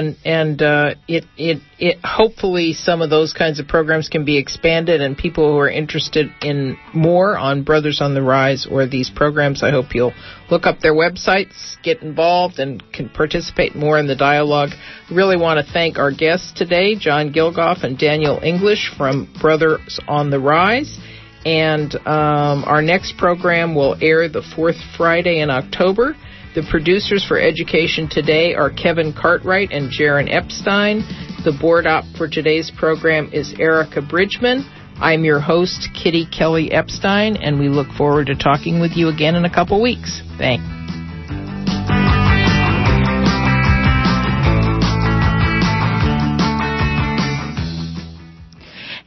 and 0.00 0.16
and 0.24 0.62
uh, 0.62 0.94
it 1.06 1.24
it 1.36 1.62
it 1.78 1.98
hopefully 2.02 2.72
some 2.72 3.02
of 3.02 3.10
those 3.10 3.32
kinds 3.32 3.60
of 3.60 3.68
programs 3.68 4.08
can 4.08 4.24
be 4.24 4.38
expanded, 4.38 5.00
and 5.00 5.16
people 5.16 5.52
who 5.52 5.58
are 5.58 5.70
interested 5.70 6.32
in 6.42 6.76
more 6.92 7.36
on 7.36 7.62
Brothers 7.62 8.00
on 8.00 8.14
the 8.14 8.22
Rise 8.22 8.66
or 8.70 8.86
these 8.86 9.10
programs, 9.14 9.62
I 9.62 9.70
hope 9.70 9.94
you'll 9.94 10.14
look 10.50 10.66
up 10.66 10.80
their 10.80 10.94
websites, 10.94 11.80
get 11.82 12.02
involved, 12.02 12.58
and 12.58 12.82
can 12.92 13.08
participate 13.08 13.76
more 13.76 13.98
in 13.98 14.06
the 14.06 14.16
dialogue. 14.16 14.70
Really 15.10 15.36
want 15.36 15.64
to 15.64 15.72
thank 15.72 15.98
our 15.98 16.12
guests 16.12 16.52
today, 16.56 16.96
John 16.96 17.32
Gilgoff 17.32 17.84
and 17.84 17.98
Daniel 17.98 18.40
English 18.42 18.92
from 18.96 19.32
Brothers 19.40 20.00
on 20.08 20.30
the 20.30 20.40
Rise. 20.40 20.98
And 21.44 21.94
um, 22.06 22.64
our 22.64 22.82
next 22.82 23.16
program 23.16 23.74
will 23.74 23.96
air 24.00 24.28
the 24.28 24.42
fourth 24.42 24.76
Friday 24.96 25.40
in 25.40 25.48
October. 25.48 26.14
The 26.52 26.66
producers 26.68 27.24
for 27.24 27.38
Education 27.38 28.08
Today 28.10 28.54
are 28.54 28.70
Kevin 28.70 29.12
Cartwright 29.12 29.70
and 29.70 29.88
Jaron 29.88 30.26
Epstein. 30.28 30.98
The 31.44 31.56
board 31.60 31.86
op 31.86 32.04
for 32.18 32.26
today's 32.26 32.72
program 32.76 33.30
is 33.32 33.54
Erica 33.60 34.02
Bridgman. 34.02 34.68
I'm 34.96 35.24
your 35.24 35.38
host, 35.38 35.88
Kitty 35.94 36.26
Kelly 36.26 36.72
Epstein, 36.72 37.36
and 37.36 37.60
we 37.60 37.68
look 37.68 37.88
forward 37.96 38.26
to 38.26 38.34
talking 38.34 38.80
with 38.80 38.96
you 38.96 39.08
again 39.08 39.36
in 39.36 39.44
a 39.44 39.54
couple 39.54 39.80
weeks. 39.80 40.22
Thanks. 40.38 40.79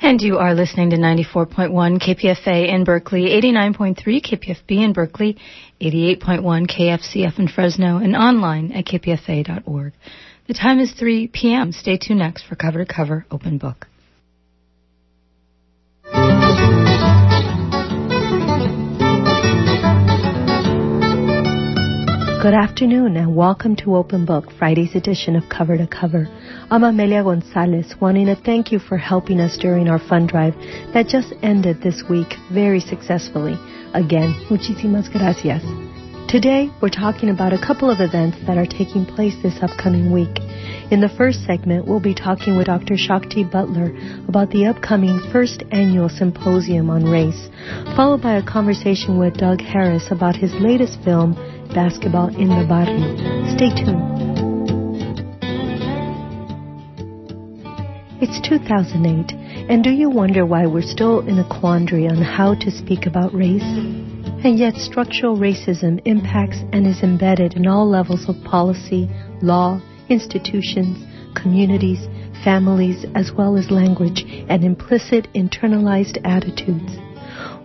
And 0.04 0.22
you 0.22 0.38
are 0.38 0.54
listening 0.54 0.90
to 0.90 0.98
94.1 0.98 1.72
KPFA 1.72 2.68
in 2.68 2.84
Berkeley, 2.84 3.28
89.3 3.42 3.96
KPFB 3.98 4.84
in 4.84 4.92
Berkeley, 4.92 5.38
88.1 5.80 6.70
KFCF 6.70 7.40
in 7.40 7.48
Fresno, 7.48 8.00
and 8.00 8.14
online 8.14 8.74
at 8.74 8.84
kpfa.org. 8.84 9.94
The 10.50 10.54
time 10.54 10.80
is 10.80 10.92
3 10.92 11.30
p.m. 11.30 11.72
Stay 11.72 11.98
tuned 11.98 12.20
next 12.20 12.44
for 12.46 12.58
Cover 12.58 12.84
to 12.84 12.94
Cover 12.94 13.26
Open 13.32 13.58
Book. 13.58 13.88
Good 22.44 22.56
afternoon 22.56 23.16
and 23.16 23.38
welcome 23.38 23.78
to 23.78 23.96
Open 23.96 24.26
Book, 24.26 24.52
Friday's 24.60 24.96
edition 24.96 25.38
of 25.38 25.48
Cover 25.48 25.78
to 25.78 25.88
Cover. 25.88 26.28
I'm 26.70 26.84
Amelia 26.84 27.24
Gonzalez, 27.24 27.96
wanting 28.02 28.26
to 28.26 28.36
thank 28.36 28.70
you 28.70 28.80
for 28.80 28.98
helping 28.98 29.40
us 29.40 29.58
during 29.58 29.88
our 29.88 29.98
fund 29.98 30.28
drive 30.28 30.54
that 30.94 31.08
just 31.08 31.32
ended 31.42 31.82
this 31.82 32.04
week 32.10 32.34
very 32.52 32.82
successfully. 32.82 33.54
Again, 33.94 34.36
muchísimas 34.50 35.10
gracias. 35.10 35.64
Today, 36.30 36.70
we're 36.82 36.90
talking 36.90 37.30
about 37.30 37.54
a 37.54 37.66
couple 37.66 37.90
of 37.90 38.02
events 38.02 38.38
that 38.46 38.58
are 38.58 38.66
taking 38.66 39.06
place 39.06 39.36
this 39.42 39.60
upcoming 39.62 40.12
week. 40.12 40.40
In 40.92 41.00
the 41.00 41.14
first 41.16 41.46
segment, 41.46 41.88
we'll 41.88 42.02
be 42.02 42.14
talking 42.14 42.58
with 42.58 42.66
Dr. 42.66 42.98
Shakti 42.98 43.46
Butler 43.46 43.96
about 44.28 44.50
the 44.50 44.66
upcoming 44.66 45.22
first 45.32 45.64
annual 45.72 46.10
symposium 46.10 46.90
on 46.90 47.06
race, 47.06 47.48
followed 47.96 48.22
by 48.22 48.34
a 48.34 48.46
conversation 48.46 49.18
with 49.18 49.38
Doug 49.38 49.62
Harris 49.62 50.12
about 50.12 50.36
his 50.36 50.52
latest 50.56 51.02
film, 51.06 51.38
Basketball 51.74 52.28
in 52.36 52.50
the 52.50 52.66
Barrio. 52.70 53.02
Stay 53.56 53.74
tuned. 53.74 54.24
It's 58.22 58.40
2008, 58.48 59.34
and 59.70 59.84
do 59.84 59.90
you 59.90 60.10
wonder 60.10 60.46
why 60.46 60.66
we're 60.66 60.82
still 60.82 61.20
in 61.28 61.40
a 61.40 61.60
quandary 61.60 62.08
on 62.08 62.22
how 62.22 62.56
to 62.56 62.72
speak 62.72 63.06
about 63.06 63.34
race? 63.34 63.62
And 63.64 64.58
yet, 64.60 64.76
structural 64.76 65.36
racism 65.36 66.00
impacts 66.06 66.58
and 66.72 66.86
is 66.86 67.02
embedded 67.02 67.56
in 67.56 67.68
all 67.68 67.90
levels 67.90 68.30
of 68.30 68.36
policy, 68.44 69.10
law, 69.42 69.82
institutions, 70.10 71.04
communities, 71.36 72.08
families, 72.44 73.06
as 73.16 73.32
well 73.32 73.58
as 73.58 73.72
language 73.72 74.24
and 74.48 74.64
implicit 74.64 75.28
internalized 75.34 76.20
attitudes. 76.24 76.98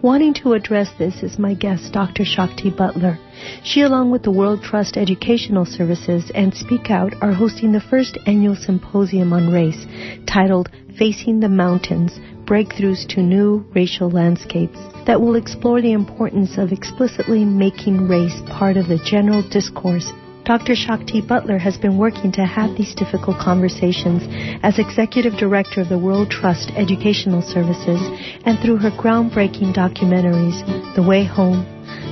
Wanting 0.00 0.32
to 0.34 0.52
address 0.52 0.91
this 0.96 1.24
is 1.24 1.40
my 1.40 1.55
guest, 1.55 1.92
Dr. 1.92 2.24
Shakti 2.24 2.70
Butler. 2.70 3.18
She, 3.64 3.80
along 3.80 4.12
with 4.12 4.23
the 4.23 4.30
World 4.30 4.62
Trust 4.62 4.96
Educational 4.96 5.67
Services 5.67 6.30
and 6.36 6.55
Speak 6.55 6.89
Out, 6.89 7.14
are 7.20 7.33
hosting 7.33 7.73
the 7.73 7.80
first 7.80 8.17
annual 8.24 8.55
symposium 8.55 9.33
on 9.33 9.50
race 9.50 9.86
titled 10.24 10.68
Facing 10.96 11.40
the 11.40 11.48
Mountains 11.48 12.12
Breakthroughs 12.45 13.08
to 13.08 13.23
New 13.23 13.67
Racial 13.74 14.08
Landscapes 14.08 14.78
that 15.05 15.20
will 15.20 15.34
explore 15.34 15.83
the 15.83 15.92
importance 15.92 16.58
of 16.58 16.70
explicitly 16.70 17.44
making 17.44 18.06
race 18.06 18.40
part 18.48 18.77
of 18.77 18.86
the 18.86 18.98
general 18.98 19.42
discourse 19.50 20.12
Dr. 20.48 20.75
Shakti 20.75 21.20
Butler 21.20 21.59
has 21.59 21.77
been 21.77 21.98
working 21.98 22.33
to 22.33 22.41
have 22.41 22.75
these 22.75 22.95
difficult 22.95 23.36
conversations 23.39 24.23
as 24.63 24.79
Executive 24.79 25.35
Director 25.35 25.83
of 25.83 25.91
the 25.91 25.98
World 25.98 26.31
Trust 26.31 26.70
Educational 26.75 27.42
Services 27.42 28.01
and 28.47 28.59
through 28.59 28.79
her 28.79 28.91
groundbreaking 28.91 29.77
documentaries, 29.77 30.64
The 30.97 31.03
Way 31.03 31.27
Home, 31.27 31.67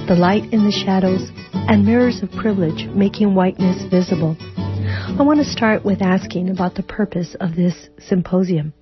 The 0.07 0.17
Light 0.17 0.53
in 0.53 0.67
the 0.67 0.71
Shadows, 0.71 1.31
and 1.55 1.87
Mirrors 1.87 2.23
of 2.23 2.31
Privilege, 2.31 2.85
Making 2.95 3.35
Whiteness 3.35 3.91
Visible. 3.91 4.37
I 4.39 5.23
want 5.23 5.39
to 5.39 5.51
start 5.51 5.83
with 5.83 6.03
asking 6.03 6.51
about 6.51 6.75
the 6.75 6.83
purpose 6.83 7.35
of 7.41 7.57
this 7.57 7.89
symposium. 8.01 8.75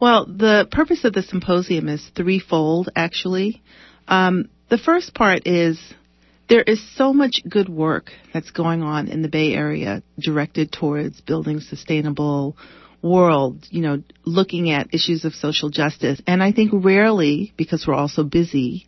Well, 0.00 0.24
the 0.26 0.68
purpose 0.70 1.02
of 1.02 1.14
the 1.14 1.24
symposium 1.24 1.88
is 1.88 2.08
threefold, 2.14 2.90
actually. 2.94 3.60
Um, 4.06 4.50
the 4.70 4.78
first 4.78 5.14
part 5.14 5.48
is 5.48 5.80
there 6.48 6.62
is 6.62 6.82
so 6.96 7.12
much 7.12 7.42
good 7.48 7.68
work 7.68 8.10
that's 8.32 8.50
going 8.50 8.82
on 8.82 9.08
in 9.08 9.22
the 9.22 9.28
Bay 9.28 9.54
Area 9.54 10.02
directed 10.18 10.72
towards 10.72 11.20
building 11.20 11.60
sustainable 11.60 12.56
world, 13.02 13.66
you 13.70 13.82
know, 13.82 14.02
looking 14.24 14.70
at 14.70 14.94
issues 14.94 15.24
of 15.24 15.34
social 15.34 15.70
justice. 15.70 16.20
And 16.26 16.42
I 16.42 16.52
think 16.52 16.70
rarely, 16.72 17.52
because 17.56 17.84
we're 17.86 17.94
all 17.94 18.08
so 18.08 18.22
busy, 18.22 18.86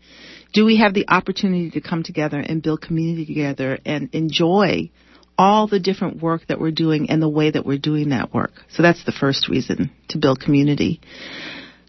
do 0.52 0.64
we 0.64 0.78
have 0.78 0.94
the 0.94 1.08
opportunity 1.08 1.70
to 1.70 1.80
come 1.80 2.02
together 2.02 2.38
and 2.38 2.62
build 2.62 2.80
community 2.80 3.26
together 3.26 3.78
and 3.84 4.08
enjoy 4.14 4.90
all 5.36 5.66
the 5.66 5.80
different 5.80 6.22
work 6.22 6.46
that 6.48 6.60
we're 6.60 6.70
doing 6.70 7.10
and 7.10 7.20
the 7.20 7.28
way 7.28 7.50
that 7.50 7.66
we're 7.66 7.78
doing 7.78 8.10
that 8.10 8.32
work. 8.32 8.52
So 8.70 8.82
that's 8.82 9.04
the 9.04 9.12
first 9.12 9.48
reason 9.48 9.90
to 10.08 10.18
build 10.18 10.40
community. 10.40 11.00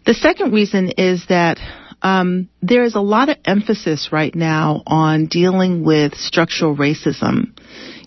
The 0.04 0.14
second 0.14 0.52
reason 0.52 0.90
is 0.98 1.24
that 1.28 1.58
um, 2.02 2.48
there 2.62 2.84
is 2.84 2.94
a 2.94 3.00
lot 3.00 3.28
of 3.28 3.36
emphasis 3.44 4.10
right 4.12 4.34
now 4.34 4.82
on 4.86 5.26
dealing 5.26 5.84
with 5.84 6.14
structural 6.14 6.76
racism. 6.76 7.58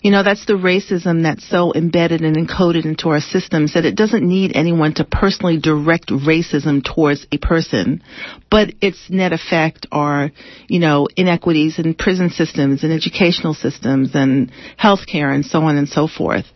You 0.02 0.10
know, 0.10 0.22
that's 0.22 0.46
the 0.46 0.54
racism 0.54 1.24
that's 1.24 1.46
so 1.46 1.74
embedded 1.74 2.22
and 2.22 2.34
encoded 2.34 2.86
into 2.86 3.10
our 3.10 3.20
systems 3.20 3.74
that 3.74 3.84
it 3.84 3.96
doesn't 3.96 4.26
need 4.26 4.52
anyone 4.54 4.94
to 4.94 5.04
personally 5.04 5.58
direct 5.58 6.08
racism 6.08 6.82
towards 6.82 7.26
a 7.30 7.38
person, 7.38 8.02
but 8.50 8.72
its 8.80 8.98
net 9.10 9.34
effect 9.34 9.86
are, 9.92 10.30
you 10.68 10.78
know, 10.78 11.06
inequities 11.16 11.78
in 11.78 11.92
prison 11.92 12.30
systems 12.30 12.82
and 12.82 12.92
educational 12.92 13.52
systems 13.52 14.12
and 14.14 14.50
healthcare 14.82 15.34
and 15.34 15.44
so 15.44 15.60
on 15.60 15.76
and 15.76 15.88
so 15.88 16.08
forth. 16.08 16.46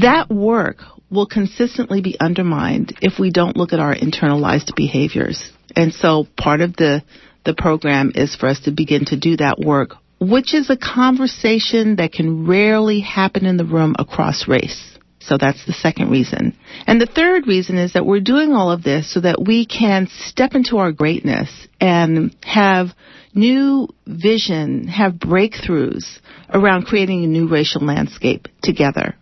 That 0.00 0.30
work 0.30 0.78
will 1.10 1.26
consistently 1.26 2.00
be 2.02 2.16
undermined 2.20 2.96
if 3.00 3.18
we 3.18 3.32
don't 3.32 3.56
look 3.56 3.72
at 3.72 3.80
our 3.80 3.94
internalized 3.94 4.76
behaviors. 4.76 5.50
And 5.74 5.92
so 5.92 6.26
part 6.36 6.60
of 6.60 6.76
the, 6.76 7.02
the 7.44 7.54
program 7.54 8.12
is 8.14 8.36
for 8.36 8.48
us 8.48 8.60
to 8.60 8.70
begin 8.70 9.06
to 9.06 9.18
do 9.18 9.36
that 9.38 9.58
work, 9.58 9.94
which 10.20 10.54
is 10.54 10.70
a 10.70 10.76
conversation 10.76 11.96
that 11.96 12.12
can 12.12 12.46
rarely 12.46 13.00
happen 13.00 13.44
in 13.44 13.56
the 13.56 13.64
room 13.64 13.96
across 13.98 14.46
race. 14.46 14.98
So 15.18 15.36
that's 15.36 15.66
the 15.66 15.72
second 15.72 16.10
reason. 16.10 16.56
And 16.86 17.00
the 17.00 17.06
third 17.06 17.48
reason 17.48 17.76
is 17.76 17.94
that 17.94 18.06
we're 18.06 18.20
doing 18.20 18.52
all 18.52 18.70
of 18.70 18.84
this 18.84 19.12
so 19.12 19.20
that 19.20 19.42
we 19.44 19.66
can 19.66 20.06
step 20.26 20.54
into 20.54 20.78
our 20.78 20.92
greatness 20.92 21.50
and 21.80 22.36
have 22.44 22.88
new 23.34 23.88
vision, 24.06 24.86
have 24.86 25.14
breakthroughs 25.14 26.18
around 26.52 26.86
creating 26.86 27.24
a 27.24 27.26
new 27.26 27.48
racial 27.48 27.84
landscape 27.84 28.46
together. 28.62 29.16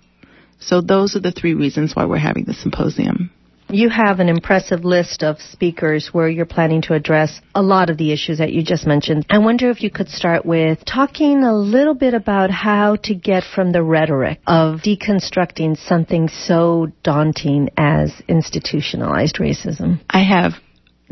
So 0.66 0.80
those 0.80 1.14
are 1.14 1.20
the 1.20 1.30
three 1.30 1.54
reasons 1.54 1.94
why 1.94 2.06
we're 2.06 2.18
having 2.18 2.44
the 2.44 2.52
symposium. 2.52 3.30
You 3.68 3.88
have 3.88 4.20
an 4.20 4.28
impressive 4.28 4.84
list 4.84 5.22
of 5.22 5.40
speakers 5.40 6.10
where 6.12 6.28
you're 6.28 6.44
planning 6.44 6.82
to 6.82 6.94
address 6.94 7.40
a 7.54 7.62
lot 7.62 7.88
of 7.88 7.98
the 7.98 8.12
issues 8.12 8.38
that 8.38 8.52
you 8.52 8.62
just 8.62 8.86
mentioned. 8.86 9.26
I 9.30 9.38
wonder 9.38 9.70
if 9.70 9.82
you 9.82 9.90
could 9.90 10.08
start 10.08 10.44
with 10.44 10.84
talking 10.84 11.44
a 11.44 11.54
little 11.54 11.94
bit 11.94 12.14
about 12.14 12.50
how 12.50 12.96
to 13.04 13.14
get 13.14 13.44
from 13.44 13.70
the 13.70 13.82
rhetoric 13.82 14.40
of 14.46 14.80
deconstructing 14.80 15.76
something 15.76 16.28
so 16.28 16.88
daunting 17.04 17.70
as 17.76 18.12
institutionalized 18.28 19.36
racism. 19.36 20.00
I 20.10 20.22
have 20.22 20.54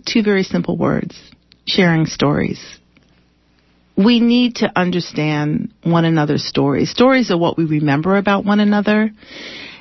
two 0.05 0.23
very 0.23 0.43
simple 0.43 0.77
words 0.77 1.17
sharing 1.67 2.07
stories. 2.07 2.61
We 3.97 4.21
need 4.21 4.57
to 4.57 4.73
understand 4.75 5.73
one 5.83 6.05
another's 6.05 6.45
stories. 6.45 6.91
Stories 6.91 7.31
are 7.31 7.39
what 7.39 7.57
we 7.57 7.65
remember 7.65 8.17
about 8.17 8.45
one 8.45 8.61
another. 8.61 9.11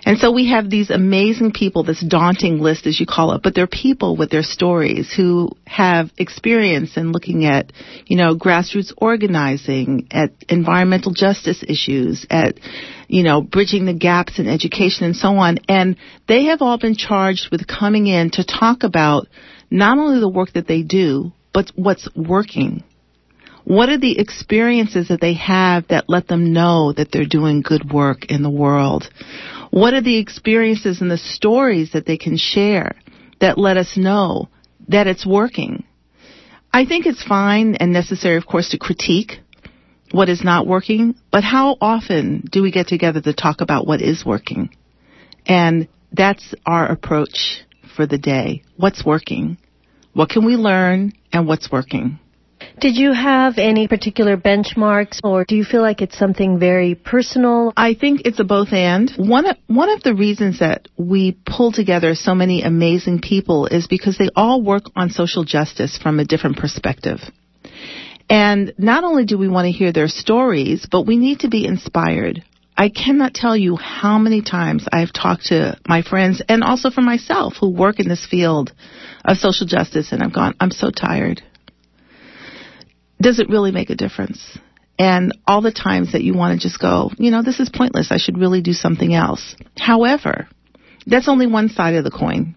And 0.05 0.17
so 0.17 0.31
we 0.31 0.49
have 0.49 0.69
these 0.69 0.89
amazing 0.89 1.53
people, 1.53 1.83
this 1.83 2.03
daunting 2.05 2.59
list 2.59 2.85
as 2.87 2.99
you 2.99 3.05
call 3.05 3.33
it, 3.33 3.41
but 3.41 3.55
they're 3.55 3.67
people 3.67 4.17
with 4.17 4.29
their 4.29 4.43
stories 4.43 5.13
who 5.15 5.51
have 5.65 6.11
experience 6.17 6.97
in 6.97 7.13
looking 7.13 7.45
at, 7.45 7.71
you 8.05 8.17
know, 8.17 8.35
grassroots 8.35 8.93
organizing, 8.97 10.09
at 10.11 10.31
environmental 10.49 11.13
justice 11.13 11.63
issues, 11.65 12.25
at, 12.29 12.59
you 13.07 13.23
know, 13.23 13.41
bridging 13.41 13.85
the 13.85 13.93
gaps 13.93 14.39
in 14.39 14.47
education 14.47 15.05
and 15.05 15.15
so 15.15 15.29
on. 15.37 15.59
And 15.69 15.95
they 16.27 16.45
have 16.45 16.61
all 16.61 16.77
been 16.77 16.95
charged 16.95 17.47
with 17.49 17.65
coming 17.65 18.07
in 18.07 18.29
to 18.31 18.43
talk 18.43 18.83
about 18.83 19.27
not 19.71 19.97
only 19.97 20.19
the 20.19 20.29
work 20.29 20.51
that 20.53 20.67
they 20.67 20.83
do, 20.83 21.31
but 21.53 21.71
what's 21.75 22.09
working. 22.13 22.83
What 23.65 23.89
are 23.89 23.97
the 23.97 24.19
experiences 24.19 25.07
that 25.07 25.21
they 25.21 25.33
have 25.35 25.87
that 25.87 26.09
let 26.09 26.27
them 26.27 26.51
know 26.51 26.93
that 26.93 27.11
they're 27.11 27.25
doing 27.25 27.61
good 27.61 27.91
work 27.91 28.25
in 28.25 28.43
the 28.43 28.49
world? 28.49 29.09
What 29.71 29.93
are 29.93 30.01
the 30.01 30.19
experiences 30.19 31.01
and 31.01 31.09
the 31.09 31.17
stories 31.17 31.91
that 31.93 32.05
they 32.05 32.17
can 32.17 32.37
share 32.37 32.95
that 33.39 33.57
let 33.57 33.77
us 33.77 33.95
know 33.95 34.49
that 34.89 35.07
it's 35.07 35.25
working? 35.25 35.85
I 36.73 36.85
think 36.85 37.05
it's 37.05 37.23
fine 37.23 37.75
and 37.75 37.93
necessary, 37.93 38.35
of 38.35 38.45
course, 38.45 38.69
to 38.69 38.77
critique 38.77 39.39
what 40.11 40.29
is 40.29 40.43
not 40.43 40.67
working, 40.67 41.15
but 41.31 41.43
how 41.43 41.77
often 41.81 42.47
do 42.51 42.61
we 42.61 42.71
get 42.71 42.87
together 42.87 43.21
to 43.21 43.33
talk 43.33 43.61
about 43.61 43.87
what 43.87 44.01
is 44.01 44.23
working? 44.25 44.69
And 45.45 45.87
that's 46.11 46.53
our 46.65 46.85
approach 46.85 47.63
for 47.95 48.05
the 48.05 48.17
day. 48.17 48.63
What's 48.77 49.03
working? 49.05 49.57
What 50.13 50.29
can 50.29 50.45
we 50.45 50.55
learn 50.55 51.13
and 51.31 51.47
what's 51.47 51.71
working? 51.71 52.19
Did 52.79 52.97
you 52.97 53.13
have 53.13 53.57
any 53.57 53.87
particular 53.87 54.35
benchmarks 54.35 55.19
or 55.23 55.45
do 55.45 55.55
you 55.55 55.63
feel 55.63 55.81
like 55.81 56.01
it's 56.01 56.17
something 56.17 56.59
very 56.59 56.95
personal? 56.95 57.71
I 57.77 57.93
think 57.93 58.21
it's 58.25 58.39
a 58.39 58.43
both 58.43 58.73
and. 58.73 59.11
One 59.15 59.45
of, 59.45 59.57
one 59.67 59.89
of 59.89 60.01
the 60.03 60.15
reasons 60.15 60.59
that 60.59 60.87
we 60.97 61.37
pull 61.45 61.71
together 61.71 62.15
so 62.15 62.33
many 62.33 62.63
amazing 62.63 63.21
people 63.21 63.67
is 63.67 63.87
because 63.87 64.17
they 64.17 64.29
all 64.35 64.61
work 64.61 64.83
on 64.95 65.11
social 65.11 65.43
justice 65.43 65.97
from 65.97 66.19
a 66.19 66.25
different 66.25 66.57
perspective. 66.57 67.19
And 68.29 68.73
not 68.77 69.03
only 69.03 69.25
do 69.25 69.37
we 69.37 69.47
want 69.47 69.65
to 69.65 69.71
hear 69.71 69.91
their 69.91 70.07
stories, 70.07 70.87
but 70.89 71.05
we 71.05 71.17
need 71.17 71.41
to 71.41 71.49
be 71.49 71.65
inspired. 71.65 72.43
I 72.75 72.89
cannot 72.89 73.35
tell 73.35 73.55
you 73.55 73.75
how 73.75 74.17
many 74.17 74.41
times 74.41 74.87
I've 74.91 75.13
talked 75.13 75.45
to 75.47 75.77
my 75.87 76.01
friends 76.01 76.41
and 76.49 76.63
also 76.63 76.89
for 76.89 77.01
myself 77.01 77.53
who 77.59 77.69
work 77.69 77.99
in 77.99 78.09
this 78.09 78.25
field 78.25 78.71
of 79.23 79.37
social 79.37 79.67
justice 79.67 80.11
and 80.11 80.23
I've 80.23 80.33
gone, 80.33 80.55
I'm 80.59 80.71
so 80.71 80.89
tired 80.89 81.43
does 83.23 83.39
it 83.39 83.49
really 83.49 83.71
make 83.71 83.89
a 83.89 83.95
difference? 83.95 84.57
And 84.99 85.35
all 85.47 85.61
the 85.61 85.71
times 85.71 86.11
that 86.11 86.23
you 86.23 86.35
want 86.35 86.59
to 86.59 86.67
just 86.67 86.79
go, 86.79 87.09
you 87.17 87.31
know, 87.31 87.41
this 87.41 87.59
is 87.59 87.69
pointless. 87.69 88.11
I 88.11 88.17
should 88.17 88.37
really 88.37 88.61
do 88.61 88.73
something 88.73 89.13
else. 89.13 89.55
However, 89.77 90.47
that's 91.07 91.27
only 91.27 91.47
one 91.47 91.69
side 91.69 91.95
of 91.95 92.03
the 92.03 92.11
coin. 92.11 92.55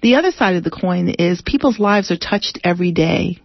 The 0.00 0.14
other 0.14 0.30
side 0.30 0.56
of 0.56 0.64
the 0.64 0.70
coin 0.70 1.08
is 1.10 1.42
people's 1.42 1.78
lives 1.78 2.10
are 2.10 2.16
touched 2.16 2.58
every 2.64 2.92
day 2.92 3.40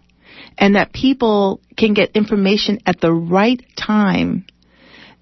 and 0.56 0.76
that 0.76 0.92
people 0.92 1.60
can 1.76 1.94
get 1.94 2.12
information 2.12 2.78
at 2.86 3.00
the 3.00 3.12
right 3.12 3.60
time 3.76 4.46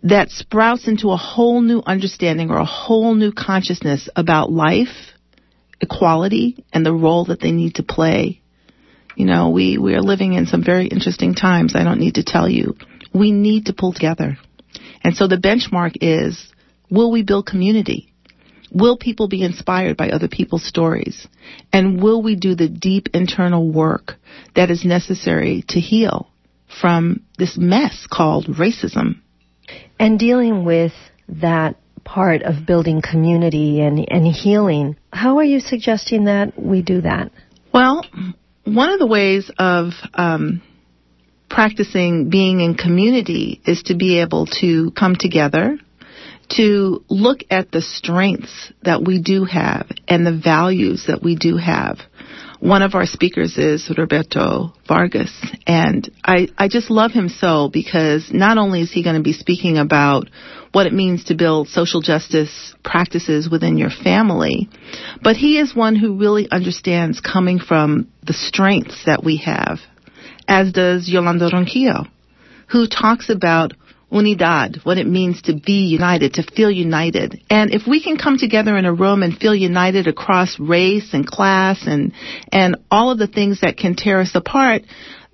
that 0.02 0.31
sprouts 0.31 0.87
into 0.87 1.11
a 1.11 1.17
whole 1.17 1.61
new 1.61 1.82
understanding 1.85 2.50
or 2.50 2.58
a 2.58 2.64
whole 2.64 3.14
new 3.14 3.32
consciousness 3.32 4.08
about 4.14 4.52
life, 4.52 5.12
equality, 5.81 6.64
and 6.73 6.85
the 6.85 6.93
role 6.93 7.25
that 7.26 7.40
they 7.40 7.52
need 7.52 7.76
to 7.76 7.82
play 7.82 8.42
you 9.17 9.26
know, 9.26 9.50
we, 9.50 9.79
we 9.79 9.94
are 9.94 10.03
living 10.03 10.32
in 10.35 10.47
some 10.47 10.64
very 10.64 10.87
interesting 10.87 11.35
times. 11.35 11.75
I 11.75 11.85
don't 11.85 12.00
need 12.00 12.14
to 12.14 12.25
tell 12.25 12.49
you. 12.49 12.76
We 13.14 13.31
need 13.31 13.67
to 13.67 13.73
pull 13.73 13.93
together. 13.93 14.38
And 15.05 15.14
so 15.14 15.26
the 15.26 15.37
benchmark 15.37 15.97
is, 16.00 16.53
will 16.91 17.11
we 17.11 17.23
build 17.23 17.47
community? 17.47 18.12
Will 18.73 18.97
people 18.97 19.29
be 19.29 19.43
inspired 19.43 19.97
by 19.97 20.11
other 20.11 20.29
people's 20.29 20.67
stories? 20.67 21.26
And 21.73 22.03
will 22.03 22.23
we 22.23 22.37
do 22.37 22.55
the 22.55 22.69
deep 22.69 23.09
internal 23.12 23.70
work 23.70 24.14
that 24.56 24.70
is 24.70 24.85
necessary 24.85 25.64
to 25.69 25.81
heal 25.81 26.31
from 26.81 27.23
this 27.38 27.59
mess 27.59 28.06
called 28.11 28.47
racism? 28.47 29.20
And 29.99 30.19
dealing 30.19 30.64
with 30.64 30.93
that 31.29 31.76
part 32.05 32.43
of 32.43 32.67
building 32.67 33.03
community 33.03 33.81
and, 33.81 34.05
and 34.11 34.26
healing, 34.26 34.97
how 35.12 35.38
are 35.38 35.44
you 35.44 35.61
suggesting 35.61 36.25
that 36.25 36.59
we 36.59 36.82
do 36.82 37.03
that? 37.03 37.31
Well, 37.73 38.05
one 38.64 38.91
of 38.91 38.99
the 38.99 39.06
ways 39.06 39.50
of 39.59 39.93
um, 40.14 40.62
practicing 41.50 42.31
being 42.31 42.61
in 42.61 42.75
community 42.75 43.61
is 43.67 43.82
to 43.85 43.97
be 43.97 44.20
able 44.20 44.47
to 44.61 44.91
come 44.93 45.17
together, 45.19 45.79
to 46.50 47.05
look 47.09 47.41
at 47.50 47.70
the 47.70 47.82
strengths 47.82 48.73
that 48.82 49.03
we 49.03 49.20
do 49.20 49.44
have 49.44 49.91
and 50.09 50.26
the 50.26 50.38
values 50.43 51.05
that 51.09 51.23
we 51.23 51.37
do 51.37 51.56
have. 51.56 51.99
One 52.62 52.82
of 52.82 52.94
our 52.94 53.06
speakers 53.06 53.59
is 53.59 53.91
Roberto 53.99 54.73
Vargas, 54.87 55.32
and 55.67 56.09
I, 56.23 56.47
I 56.56 56.69
just 56.69 56.93
love 56.93 57.11
him 57.11 57.29
so 57.29 57.69
because 57.69 58.31
not 58.32 58.56
only 58.56 58.82
is 58.82 58.93
he 58.93 59.03
going 59.03 59.17
to 59.17 59.20
be 59.23 59.32
speaking 59.32 59.79
about 59.79 60.29
what 60.70 60.87
it 60.87 60.93
means 60.93 61.25
to 61.25 61.35
build 61.35 61.67
social 61.67 62.03
justice 62.03 62.73
practices 62.85 63.50
within 63.50 63.79
your 63.79 63.91
family. 63.91 64.69
But 65.25 65.35
he 65.35 65.59
is 65.59 65.75
one 65.75 65.97
who 65.97 66.17
really 66.17 66.49
understands 66.53 67.20
coming 67.20 67.59
from 67.59 68.06
the 68.25 68.32
strengths 68.32 69.06
that 69.06 69.25
we 69.25 69.38
have, 69.38 69.81
as 70.47 70.70
does 70.70 71.09
Yolanda 71.09 71.50
Ronquillo, 71.53 72.06
who 72.69 72.87
talks 72.87 73.29
about 73.29 73.73
unidad, 74.12 74.85
what 74.85 74.99
it 74.99 75.06
means 75.06 75.43
to 75.43 75.55
be 75.55 75.87
united, 75.87 76.35
to 76.35 76.43
feel 76.43 76.70
united. 76.70 77.43
And 77.49 77.73
if 77.73 77.87
we 77.87 78.03
can 78.03 78.17
come 78.19 78.38
together 78.38 78.76
in 78.76 78.85
a 78.85 78.93
room 78.93 79.23
and 79.23 79.37
feel 79.37 79.55
united 79.55 80.06
across 80.06 80.59
race 80.61 81.14
and 81.14 81.26
class 81.26 81.87
and, 81.87 82.12
and 82.53 82.76
all 82.91 83.11
of 83.11 83.19
the 83.19 83.26
things 83.26 83.61
that 83.62 83.76
can 83.76 83.97
tear 83.97 84.20
us 84.20 84.35
apart, 84.35 84.82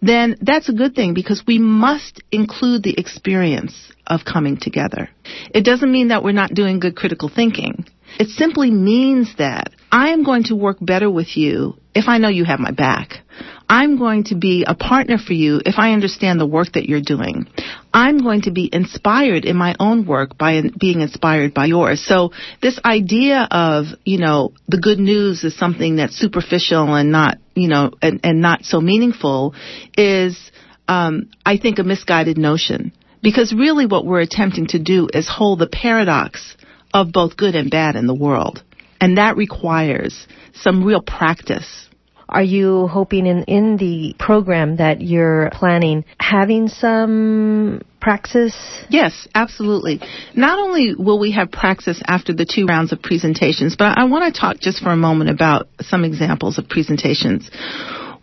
then 0.01 0.37
that's 0.41 0.69
a 0.69 0.73
good 0.73 0.95
thing 0.95 1.15
because 1.15 1.43
we 1.47 1.59
must 1.59 2.23
include 2.31 2.85
the 2.85 2.95
experience 2.99 3.93
of 4.07 4.25
coming 4.25 4.57
together. 4.57 5.11
It 5.53 5.65
doesn't 5.65 5.91
mean 5.91 6.09
that 6.09 6.23
we're 6.23 6.33
not 6.33 6.55
doing 6.55 6.79
good 6.79 6.97
critical 6.97 7.29
thinking. 7.29 7.85
It 8.19 8.29
simply 8.29 8.71
means 8.71 9.35
that 9.39 9.71
I 9.93 10.11
am 10.11 10.25
going 10.25 10.45
to 10.45 10.57
work 10.57 10.79
better 10.81 11.11
with 11.11 11.37
you 11.37 11.75
if 11.95 12.05
I 12.09 12.19
know 12.19 12.29
you 12.29 12.45
have 12.45 12.61
my 12.61 12.71
back. 12.71 13.21
I'm 13.69 13.99
going 13.99 14.25
to 14.25 14.35
be 14.35 14.65
a 14.67 14.75
partner 14.75 15.19
for 15.19 15.35
you 15.35 15.61
if 15.65 15.75
I 15.77 15.93
understand 15.93 16.41
the 16.41 16.47
work 16.47 16.73
that 16.73 16.89
you're 16.89 17.03
doing. 17.03 17.47
I'm 17.93 18.19
going 18.19 18.43
to 18.43 18.51
be 18.51 18.69
inspired 18.73 19.45
in 19.45 19.57
my 19.57 19.75
own 19.81 20.07
work 20.07 20.37
by 20.37 20.63
being 20.79 21.01
inspired 21.01 21.55
by 21.55 21.67
yours. 21.67 22.05
So 22.05 22.33
this 22.61 22.79
idea 22.85 23.49
of, 23.51 23.87
you 24.05 24.19
know, 24.19 24.53
the 24.69 24.79
good 24.79 24.99
news 24.99 25.43
is 25.45 25.57
something 25.57 25.97
that's 25.97 26.17
superficial 26.17 26.95
and 26.95 27.11
not, 27.11 27.39
you 27.55 27.69
know, 27.69 27.93
and, 28.03 28.21
and 28.23 28.41
not 28.41 28.65
so 28.65 28.81
meaningful 28.81 29.55
is, 29.97 30.39
um, 30.87 31.31
I 31.45 31.57
think 31.57 31.79
a 31.79 31.85
misguided 31.85 32.37
notion. 32.37 32.93
Because 33.23 33.53
really 33.53 33.87
what 33.87 34.05
we're 34.05 34.21
attempting 34.21 34.69
to 34.69 34.79
do 34.79 35.09
is 35.13 35.29
hold 35.29 35.59
the 35.59 35.67
paradox 35.67 36.57
of 36.95 37.11
both 37.13 37.37
good 37.37 37.55
and 37.55 37.71
bad 37.71 37.97
in 37.97 38.07
the 38.07 38.15
world. 38.15 38.63
And 39.01 39.19
that 39.19 39.37
requires 39.37 40.27
some 40.55 40.85
real 40.85 41.03
practice 41.03 41.88
are 42.29 42.43
you 42.43 42.87
hoping 42.89 43.27
in, 43.27 43.45
in 43.45 43.77
the 43.77 44.15
program 44.19 44.77
that 44.77 45.01
you're 45.01 45.51
planning 45.53 46.05
having 46.21 46.69
some 46.69 47.83
praxis? 48.01 48.55
Yes, 48.91 49.27
absolutely. 49.35 50.01
Not 50.35 50.59
only 50.59 50.95
will 50.95 51.19
we 51.19 51.33
have 51.33 51.51
praxis 51.51 52.03
after 52.07 52.33
the 52.33 52.45
two 52.45 52.67
rounds 52.67 52.93
of 52.93 53.03
presentations, 53.03 53.77
but 53.77 53.99
I 53.99 54.05
want 54.05 54.33
to 54.33 54.41
talk 54.41 54.59
just 54.61 54.83
for 54.83 54.91
a 54.91 54.97
moment 54.97 55.31
about 55.31 55.69
some 55.81 56.05
examples 56.05 56.59
of 56.59 56.69
presentations. 56.69 57.51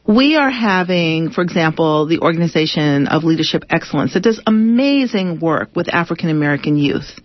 We 0.07 0.35
are 0.35 0.51
having, 0.51 1.31
for 1.31 1.41
example, 1.41 2.05
the 2.05 2.19
Organization 2.19 3.07
of 3.07 3.23
Leadership 3.23 3.63
Excellence 3.71 4.13
that 4.13 4.21
does 4.21 4.39
amazing 4.45 5.39
work 5.39 5.75
with 5.75 5.91
African 5.91 6.29
American 6.29 6.77
youth. 6.77 7.19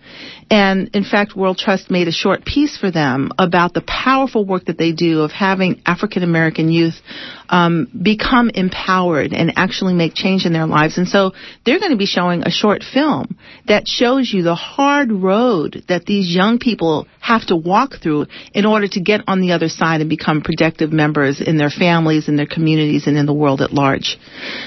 And 0.50 0.90
in 0.94 1.04
fact, 1.04 1.36
World 1.36 1.58
Trust 1.58 1.92
made 1.92 2.08
a 2.08 2.12
short 2.12 2.44
piece 2.44 2.76
for 2.76 2.90
them 2.90 3.30
about 3.38 3.72
the 3.72 3.82
powerful 3.82 4.44
work 4.44 4.64
that 4.64 4.78
they 4.78 4.90
do 4.90 5.20
of 5.20 5.30
having 5.30 5.80
African 5.86 6.24
American 6.24 6.70
youth 6.70 7.00
um, 7.48 7.88
become 8.02 8.50
empowered 8.52 9.32
and 9.32 9.52
actually 9.56 9.94
make 9.94 10.14
change 10.14 10.46
in 10.46 10.52
their 10.52 10.66
lives. 10.66 10.98
And 10.98 11.06
so 11.06 11.32
they're 11.64 11.78
going 11.78 11.92
to 11.92 11.96
be 11.96 12.06
showing 12.06 12.42
a 12.42 12.50
short 12.50 12.82
film 12.82 13.38
that 13.68 13.86
shows 13.86 14.32
you 14.32 14.42
the 14.42 14.56
hard 14.56 15.12
road 15.12 15.84
that 15.88 16.04
these 16.06 16.34
young 16.34 16.58
people 16.58 17.06
have 17.20 17.46
to 17.46 17.56
walk 17.56 17.94
through 18.02 18.26
in 18.52 18.66
order 18.66 18.88
to 18.88 19.00
get 19.00 19.20
on 19.28 19.40
the 19.40 19.52
other 19.52 19.68
side 19.68 20.00
and 20.00 20.10
become 20.10 20.42
productive 20.42 20.92
members 20.92 21.40
in 21.40 21.58
their 21.58 21.70
families, 21.70 22.28
in 22.28 22.34
their 22.34 22.46
communities, 22.46 23.06
and 23.06 23.16
in 23.16 23.26
the 23.26 23.34
world 23.34 23.60
at 23.60 23.72
large. 23.72 24.16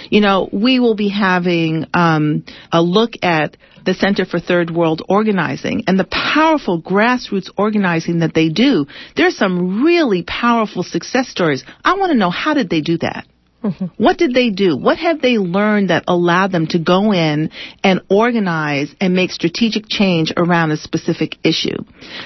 You 0.10 0.22
know, 0.22 0.50
we 0.52 0.80
will 0.80 0.96
be 0.96 1.10
having 1.10 1.88
um, 1.94 2.46
a 2.72 2.82
look 2.82 3.14
at 3.22 3.58
the 3.86 3.94
Center 3.94 4.26
for 4.26 4.40
Third 4.40 4.72
World 4.72 5.02
Organizing 5.08 5.84
and 5.88 6.00
the 6.00 6.06
powerful 6.06 6.82
grassroots 6.82 7.50
organizing 7.58 8.20
that 8.20 8.34
they 8.34 8.50
do. 8.50 8.86
There's 9.16 9.38
some 9.38 9.84
really 9.84 10.24
powerful 10.24 10.84
success 10.84 11.30
stories. 11.30 11.64
I 11.84 11.96
want 11.96 12.12
to 12.12 12.18
know 12.18 12.30
how 12.30 12.54
did 12.54 12.70
they 12.70 12.82
do 12.82 12.98
that? 13.00 13.26
Mm-hmm. 13.64 13.86
What 13.98 14.18
did 14.18 14.34
they 14.34 14.50
do? 14.50 14.78
What 14.78 14.98
have 14.98 15.22
they 15.22 15.38
learned 15.38 15.90
that 15.90 16.04
allowed 16.08 16.52
them 16.52 16.68
to 16.68 16.80
go 16.80 17.14
in 17.14 17.50
and 17.84 18.02
organize 18.10 18.94
and 19.00 19.14
make 19.14 19.32
strategic 19.32 19.86
change 19.88 20.34
around 20.36 20.72
a 20.72 20.78
specific 20.78 21.38
issue? 21.46 21.78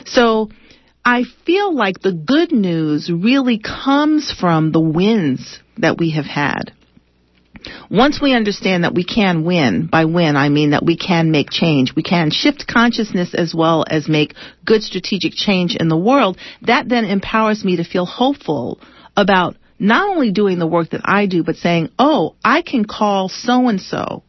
So 0.06 0.50
I 1.06 1.24
feel 1.46 1.76
like 1.76 2.02
the 2.02 2.12
good 2.12 2.52
news 2.52 3.12
really 3.12 3.60
comes 3.60 4.34
from 4.38 4.72
the 4.72 4.82
wins 4.82 5.60
that 5.78 5.98
we 5.98 6.12
have 6.12 6.26
had. 6.26 6.74
Once 7.89 8.21
we 8.21 8.33
understand 8.33 8.83
that 8.83 8.93
we 8.93 9.03
can 9.03 9.43
win, 9.43 9.88
by 9.88 10.05
win 10.05 10.36
I 10.36 10.50
mean 10.50 10.71
that 10.71 10.86
we 10.86 10.97
can 10.97 11.31
make 11.31 11.50
change, 11.50 11.93
we 11.95 12.03
can 12.03 12.31
shift 12.31 12.67
consciousness 12.67 13.33
as 13.33 13.53
well 13.55 13.86
as 13.89 14.07
make 14.07 14.33
good 14.65 14.83
strategic 14.83 15.33
change 15.33 15.75
in 15.75 15.88
the 15.88 15.97
world, 15.97 16.38
that 16.63 16.89
then 16.89 17.05
empowers 17.05 17.63
me 17.63 17.77
to 17.77 17.83
feel 17.83 18.05
hopeful 18.05 18.79
about 19.15 19.55
not 19.79 20.09
only 20.09 20.31
doing 20.31 20.59
the 20.59 20.67
work 20.67 20.89
that 20.91 21.01
I 21.05 21.27
do, 21.27 21.43
but 21.43 21.55
saying, 21.55 21.89
oh, 22.00 22.36
I 22.43 22.62
can 22.62 22.86
call 22.86 23.29
so 23.29 23.67
and 23.67 23.79
so 23.79 24.24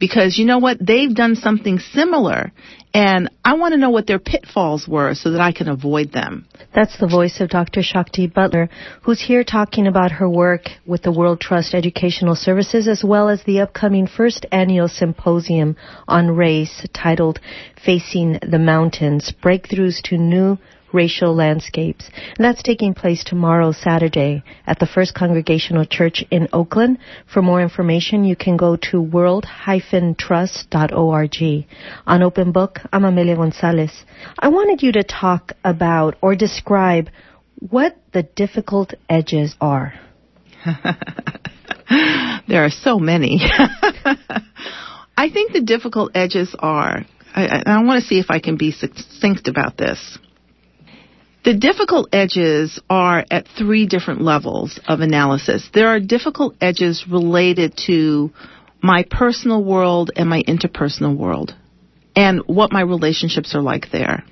because 0.00 0.38
you 0.38 0.46
know 0.46 0.58
what? 0.58 0.78
They've 0.84 1.14
done 1.14 1.36
something 1.36 1.78
similar 1.78 2.52
and 2.92 3.30
I 3.44 3.54
want 3.54 3.72
to 3.72 3.78
know 3.78 3.90
what 3.90 4.06
their 4.06 4.18
pitfalls 4.18 4.88
were 4.88 5.14
so 5.14 5.30
that 5.30 5.40
I 5.40 5.52
can 5.52 5.68
avoid 5.68 6.12
them. 6.12 6.46
That's 6.74 6.98
the 6.98 7.06
voice 7.06 7.40
of 7.40 7.48
Dr. 7.48 7.82
Shakti 7.82 8.26
Butler, 8.26 8.68
who's 9.02 9.20
here 9.20 9.44
talking 9.44 9.86
about 9.86 10.12
her 10.12 10.28
work 10.28 10.66
with 10.86 11.02
the 11.02 11.12
World 11.12 11.40
Trust 11.40 11.74
Educational 11.74 12.34
Services 12.34 12.88
as 12.88 13.04
well 13.04 13.28
as 13.28 13.42
the 13.44 13.60
upcoming 13.60 14.06
first 14.06 14.44
annual 14.50 14.88
symposium 14.88 15.76
on 16.08 16.34
race 16.34 16.86
titled 16.92 17.38
Facing 17.84 18.38
the 18.42 18.58
Mountains 18.58 19.32
Breakthroughs 19.42 20.02
to 20.04 20.16
New 20.16 20.58
racial 20.92 21.34
landscapes. 21.34 22.08
And 22.36 22.44
that's 22.44 22.62
taking 22.62 22.94
place 22.94 23.24
tomorrow, 23.24 23.72
Saturday, 23.72 24.42
at 24.66 24.78
the 24.78 24.86
First 24.86 25.14
Congregational 25.14 25.84
Church 25.84 26.24
in 26.30 26.48
Oakland. 26.52 26.98
For 27.32 27.42
more 27.42 27.60
information, 27.60 28.24
you 28.24 28.36
can 28.36 28.56
go 28.56 28.76
to 28.90 29.00
world-trust.org. 29.00 31.66
On 32.06 32.22
Open 32.22 32.52
Book, 32.52 32.78
I'm 32.92 33.04
Amelia 33.04 33.36
Gonzalez. 33.36 34.04
I 34.38 34.48
wanted 34.48 34.82
you 34.82 34.92
to 34.92 35.02
talk 35.02 35.52
about 35.64 36.16
or 36.20 36.34
describe 36.34 37.10
what 37.56 37.96
the 38.12 38.22
difficult 38.22 38.94
edges 39.08 39.54
are. 39.60 39.94
there 42.48 42.64
are 42.64 42.70
so 42.70 42.98
many. 42.98 43.40
I 45.16 45.30
think 45.30 45.52
the 45.52 45.60
difficult 45.60 46.12
edges 46.14 46.54
are, 46.58 47.04
I, 47.34 47.62
I 47.66 47.82
want 47.82 48.02
to 48.02 48.08
see 48.08 48.18
if 48.18 48.30
I 48.30 48.40
can 48.40 48.56
be 48.56 48.72
succinct 48.72 49.48
about 49.48 49.76
this. 49.76 50.18
The 51.42 51.54
difficult 51.54 52.08
edges 52.12 52.78
are 52.90 53.24
at 53.30 53.48
three 53.56 53.86
different 53.86 54.20
levels 54.20 54.78
of 54.86 55.00
analysis. 55.00 55.68
There 55.72 55.88
are 55.88 55.98
difficult 55.98 56.54
edges 56.60 57.06
related 57.10 57.76
to 57.86 58.30
my 58.82 59.04
personal 59.10 59.64
world 59.64 60.10
and 60.16 60.28
my 60.28 60.42
interpersonal 60.42 61.16
world 61.16 61.54
and 62.14 62.42
what 62.46 62.72
my 62.72 62.82
relationships 62.82 63.54
are 63.54 63.62
like 63.62 63.90
there. 63.90 64.24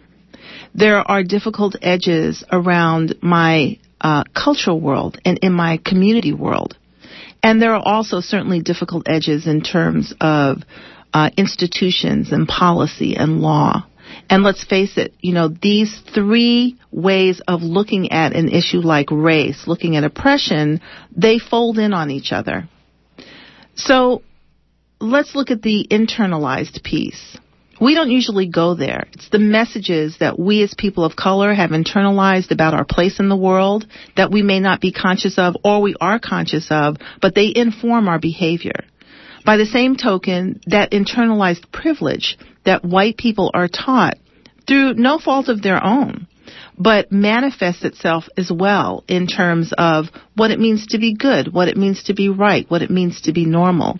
There 0.74 0.98
are 0.98 1.22
difficult 1.22 1.76
edges 1.80 2.44
around 2.52 3.16
my 3.22 3.78
uh, 4.00 4.24
cultural 4.34 4.78
world 4.78 5.18
and 5.24 5.38
in 5.42 5.52
my 5.52 5.78
community 5.78 6.34
world. 6.34 6.76
And 7.42 7.62
there 7.62 7.74
are 7.74 7.82
also 7.82 8.20
certainly 8.20 8.60
difficult 8.60 9.08
edges 9.08 9.46
in 9.46 9.62
terms 9.62 10.12
of 10.20 10.58
uh, 11.14 11.30
institutions 11.38 12.32
and 12.32 12.46
policy 12.46 13.16
and 13.16 13.40
law. 13.40 13.86
And 14.30 14.42
let's 14.42 14.64
face 14.64 14.96
it, 14.96 15.14
you 15.20 15.32
know, 15.32 15.48
these 15.48 16.00
three 16.14 16.78
ways 16.90 17.40
of 17.48 17.62
looking 17.62 18.12
at 18.12 18.34
an 18.34 18.48
issue 18.48 18.78
like 18.78 19.10
race, 19.10 19.66
looking 19.66 19.96
at 19.96 20.04
oppression, 20.04 20.80
they 21.16 21.38
fold 21.38 21.78
in 21.78 21.92
on 21.92 22.10
each 22.10 22.32
other. 22.32 22.68
So 23.74 24.22
let's 25.00 25.34
look 25.34 25.50
at 25.50 25.62
the 25.62 25.86
internalized 25.90 26.82
piece. 26.82 27.38
We 27.80 27.94
don't 27.94 28.10
usually 28.10 28.48
go 28.48 28.74
there. 28.74 29.06
It's 29.12 29.28
the 29.28 29.38
messages 29.38 30.16
that 30.18 30.38
we 30.38 30.62
as 30.64 30.74
people 30.76 31.04
of 31.04 31.14
color 31.14 31.54
have 31.54 31.70
internalized 31.70 32.50
about 32.50 32.74
our 32.74 32.84
place 32.84 33.20
in 33.20 33.28
the 33.28 33.36
world 33.36 33.86
that 34.16 34.32
we 34.32 34.42
may 34.42 34.58
not 34.58 34.80
be 34.80 34.92
conscious 34.92 35.38
of 35.38 35.56
or 35.62 35.80
we 35.80 35.94
are 36.00 36.18
conscious 36.18 36.68
of, 36.70 36.96
but 37.22 37.36
they 37.36 37.52
inform 37.54 38.08
our 38.08 38.18
behavior. 38.18 38.84
By 39.49 39.57
the 39.57 39.64
same 39.64 39.97
token, 39.97 40.61
that 40.67 40.90
internalized 40.90 41.73
privilege 41.73 42.37
that 42.67 42.85
white 42.85 43.17
people 43.17 43.50
are 43.55 43.67
taught 43.67 44.19
through 44.67 44.93
no 44.93 45.19
fault 45.19 45.49
of 45.49 45.62
their 45.62 45.83
own, 45.83 46.26
but 46.76 47.11
manifests 47.11 47.83
itself 47.83 48.28
as 48.37 48.52
well 48.52 49.05
in 49.09 49.26
terms 49.26 49.73
of 49.78 50.09
what 50.37 50.50
it 50.50 50.61
means 50.61 50.88
to 50.88 50.99
be 50.99 51.14
good, 51.14 51.50
what 51.50 51.69
it 51.69 51.78
means 51.78 52.02
to 52.02 52.14
be 52.14 52.28
right, 52.28 52.71
what 52.71 52.83
it 52.83 52.90
means 52.90 53.23
to 53.23 53.33
be 53.33 53.47
normal. 53.47 53.99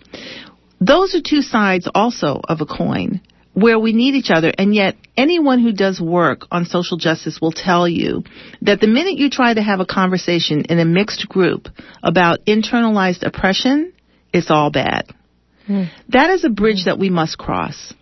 Those 0.79 1.15
are 1.15 1.21
two 1.27 1.41
sides 1.41 1.89
also 1.95 2.41
of 2.43 2.61
a 2.61 2.67
coin 2.67 3.19
where 3.53 3.79
we 3.79 3.91
need 3.91 4.13
each 4.13 4.29
other, 4.29 4.51
and 4.55 4.75
yet 4.75 4.97
anyone 5.17 5.63
who 5.63 5.71
does 5.71 5.99
work 5.99 6.45
on 6.51 6.65
social 6.65 6.97
justice 6.97 7.39
will 7.41 7.53
tell 7.53 7.87
you 7.89 8.23
that 8.61 8.81
the 8.81 8.87
minute 8.87 9.17
you 9.17 9.31
try 9.31 9.51
to 9.51 9.63
have 9.63 9.79
a 9.79 9.85
conversation 9.87 10.65
in 10.69 10.77
a 10.77 10.85
mixed 10.85 11.27
group 11.27 11.69
about 12.03 12.45
internalized 12.45 13.23
oppression, 13.23 13.93
it's 14.31 14.51
all 14.51 14.69
bad. 14.69 15.11
Mm. 15.69 15.89
That 16.09 16.31
is 16.31 16.43
a 16.43 16.49
bridge 16.49 16.85
that 16.85 16.99
we 16.99 17.09
must 17.09 17.37
cross. 17.37 17.93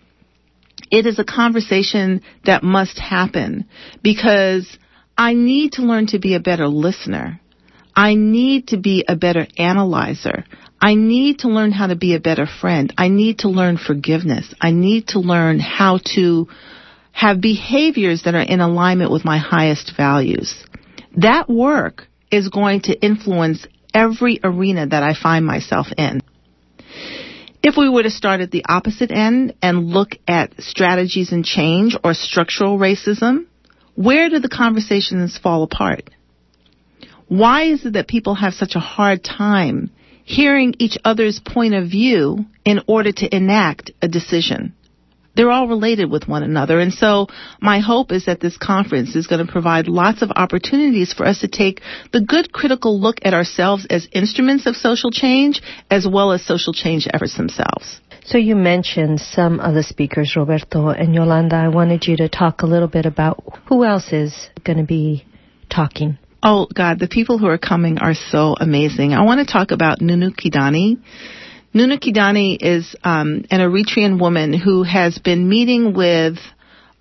It 0.90 1.06
is 1.06 1.20
a 1.20 1.26
conversation 1.26 2.22
that 2.46 2.64
must 2.64 2.98
happen 2.98 3.68
because 4.02 4.78
I 5.18 5.34
need 5.34 5.74
to 5.74 5.82
learn 5.82 6.08
to 6.08 6.20
be 6.20 6.36
a 6.36 6.40
better 6.40 6.68
listener. 6.68 7.42
I 7.96 8.16
need 8.16 8.68
to 8.68 8.78
be 8.78 9.04
a 9.08 9.16
better 9.16 9.48
analyzer. 9.58 10.46
I 10.80 10.94
need 10.94 11.40
to 11.40 11.48
learn 11.50 11.72
how 11.72 11.88
to 11.88 11.96
be 11.96 12.14
a 12.14 12.20
better 12.20 12.46
friend. 12.46 12.94
I 12.98 13.10
need 13.10 13.40
to 13.40 13.50
learn 13.50 13.78
forgiveness. 13.78 14.54
I 14.62 14.72
need 14.72 15.08
to 15.10 15.20
learn 15.20 15.60
how 15.60 16.00
to 16.16 16.48
have 17.12 17.42
behaviors 17.42 18.24
that 18.24 18.36
are 18.36 18.42
in 18.42 18.62
alignment 18.62 19.12
with 19.12 19.26
my 19.26 19.40
highest 19.40 19.94
values. 19.98 20.64
That 21.18 21.50
work 21.50 22.08
is 22.32 22.50
going 22.50 22.82
to 22.82 22.94
influence 22.94 23.66
every 23.94 24.40
arena 24.44 24.86
that 24.86 25.02
I 25.02 25.16
find 25.20 25.44
myself 25.44 25.88
in. 25.98 26.22
If 27.64 27.76
we 27.76 27.90
were 27.90 28.04
to 28.04 28.10
start 28.10 28.42
at 28.42 28.52
the 28.52 28.66
opposite 28.68 29.12
end 29.12 29.56
and 29.62 29.88
look 29.88 30.12
at 30.28 30.54
strategies 30.62 31.32
and 31.32 31.44
change 31.44 31.98
or 32.04 32.14
structural 32.14 32.78
racism, 32.78 33.46
where 33.96 34.30
do 34.30 34.40
the 34.40 34.50
conversations 34.50 35.38
fall 35.38 35.64
apart? 35.64 36.10
Why 37.28 37.64
is 37.64 37.86
it 37.86 37.94
that 37.94 38.08
people 38.08 38.36
have 38.36 38.54
such 38.54 38.76
a 38.76 38.80
hard 38.80 39.24
time 39.24 39.90
hearing 40.24 40.76
each 40.78 40.98
other's 41.04 41.40
point 41.40 41.74
of 41.74 41.90
view 41.90 42.46
in 42.64 42.82
order 42.88 43.12
to 43.12 43.36
enact 43.36 43.92
a 44.02 44.08
decision? 44.08 44.76
They're 45.38 45.52
all 45.52 45.68
related 45.68 46.12
with 46.12 46.28
one 46.28 46.44
another. 46.44 46.80
And 46.80 46.92
so 46.92 47.28
my 47.62 47.80
hope 47.80 48.12
is 48.12 48.26
that 48.26 48.42
this 48.42 48.58
conference 48.58 49.16
is 49.16 49.28
going 49.28 49.46
to 49.46 49.52
provide 49.52 49.88
lots 49.88 50.24
of 50.24 50.32
opportunities 50.36 51.14
for 51.14 51.26
us 51.26 51.42
to 51.42 51.48
take 51.48 51.82
the 52.12 52.22
good 52.22 52.52
critical 52.52 53.00
look 53.00 53.18
at 53.22 53.36
ourselves 53.36 53.86
as 53.90 54.08
instruments 54.12 54.66
of 54.66 54.76
social 54.76 55.12
change 55.12 55.62
as 55.92 56.08
well 56.12 56.32
as 56.32 56.44
social 56.44 56.74
change 56.74 57.08
efforts 57.14 57.38
themselves. 57.38 58.02
So 58.26 58.38
you 58.38 58.56
mentioned 58.56 59.22
some 59.22 59.60
of 59.60 59.74
the 59.74 59.84
speakers, 59.84 60.36
Roberto 60.36 60.90
and 60.90 61.16
Yolanda. 61.16 61.56
I 61.56 61.68
wanted 61.70 62.08
you 62.08 62.18
to 62.18 62.28
talk 62.28 62.64
a 62.64 62.66
little 62.66 62.90
bit 62.90 63.06
about 63.06 63.42
who 63.70 63.86
else 63.86 64.12
is 64.12 64.50
going 64.66 64.80
to 64.80 64.84
be 64.84 65.26
talking. 65.70 66.18
Oh 66.44 66.68
God, 66.74 67.00
the 67.00 67.08
people 67.08 67.38
who 67.38 67.48
are 67.48 67.58
coming 67.58 68.00
are 68.00 68.14
so 68.14 68.56
amazing. 68.60 69.14
I 69.14 69.24
want 69.24 69.46
to 69.46 69.52
talk 69.52 69.72
about 69.72 70.02
Nunu 70.02 70.32
Kidane. 70.32 70.98
Nunu 71.74 71.98
Kidane 71.98 72.58
is 72.60 72.96
um, 73.04 73.46
an 73.52 73.60
Eritrean 73.60 74.20
woman 74.20 74.54
who 74.54 74.84
has 74.84 75.18
been 75.18 75.48
meeting 75.48 75.94
with 75.94 76.38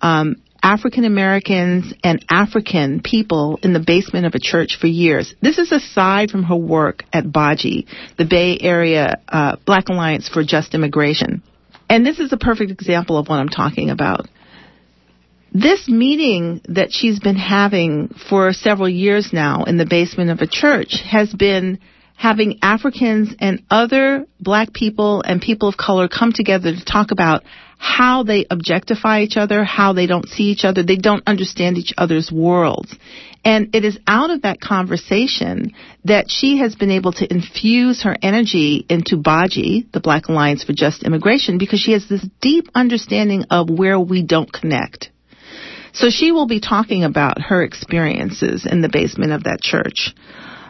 um, 0.01 0.35
African 0.61 1.05
Americans 1.05 1.93
and 2.03 2.23
African 2.29 3.01
people 3.01 3.59
in 3.63 3.73
the 3.73 3.79
basement 3.79 4.25
of 4.25 4.35
a 4.35 4.39
church 4.39 4.77
for 4.79 4.87
years. 4.87 5.33
This 5.41 5.57
is 5.57 5.71
aside 5.71 6.29
from 6.29 6.43
her 6.43 6.55
work 6.55 7.03
at 7.13 7.25
BAJI, 7.25 7.87
the 8.17 8.25
Bay 8.25 8.57
Area 8.59 9.21
uh, 9.27 9.55
Black 9.65 9.89
Alliance 9.89 10.27
for 10.27 10.43
Just 10.43 10.73
Immigration. 10.73 11.41
And 11.89 12.05
this 12.05 12.19
is 12.19 12.33
a 12.33 12.37
perfect 12.37 12.71
example 12.71 13.17
of 13.17 13.27
what 13.27 13.39
I'm 13.39 13.49
talking 13.49 13.89
about. 13.89 14.27
This 15.53 15.87
meeting 15.87 16.61
that 16.67 16.91
she's 16.91 17.19
been 17.19 17.37
having 17.37 18.13
for 18.29 18.51
several 18.51 18.89
years 18.89 19.29
now 19.31 19.63
in 19.63 19.77
the 19.77 19.85
basement 19.85 20.29
of 20.29 20.39
a 20.39 20.47
church 20.47 21.01
has 21.09 21.33
been 21.33 21.79
having 22.17 22.57
Africans 22.63 23.35
and 23.39 23.63
other 23.69 24.25
black 24.39 24.73
people 24.73 25.21
and 25.21 25.39
people 25.39 25.69
of 25.69 25.77
color 25.77 26.07
come 26.07 26.33
together 26.33 26.73
to 26.73 26.83
talk 26.83 27.11
about 27.11 27.43
how 27.77 28.23
they 28.23 28.43
objectify 28.49 29.21
each 29.21 29.37
other, 29.37 29.63
how 29.63 29.93
they 29.93 30.07
don't 30.07 30.27
see 30.27 30.45
each 30.45 30.65
other, 30.65 30.81
they 30.81 30.95
don't 30.95 31.21
understand 31.27 31.77
each 31.77 31.93
other's 31.95 32.31
worlds. 32.31 32.95
And 33.45 33.75
it 33.75 33.85
is 33.85 33.99
out 34.07 34.31
of 34.31 34.41
that 34.41 34.59
conversation 34.59 35.73
that 36.05 36.25
she 36.27 36.57
has 36.57 36.75
been 36.75 36.89
able 36.89 37.11
to 37.13 37.31
infuse 37.31 38.01
her 38.01 38.17
energy 38.19 38.83
into 38.89 39.17
BAJI, 39.17 39.91
the 39.91 39.99
Black 39.99 40.27
Alliance 40.27 40.63
for 40.63 40.73
Just 40.73 41.03
Immigration, 41.03 41.59
because 41.59 41.79
she 41.79 41.91
has 41.91 42.09
this 42.09 42.27
deep 42.41 42.65
understanding 42.73 43.45
of 43.51 43.69
where 43.69 43.99
we 43.99 44.23
don't 44.23 44.51
connect. 44.51 45.11
So 45.93 46.09
she 46.09 46.31
will 46.31 46.47
be 46.47 46.59
talking 46.59 47.03
about 47.03 47.39
her 47.39 47.61
experiences 47.61 48.65
in 48.65 48.81
the 48.81 48.89
basement 48.89 49.33
of 49.33 49.43
that 49.43 49.61
church. 49.61 50.15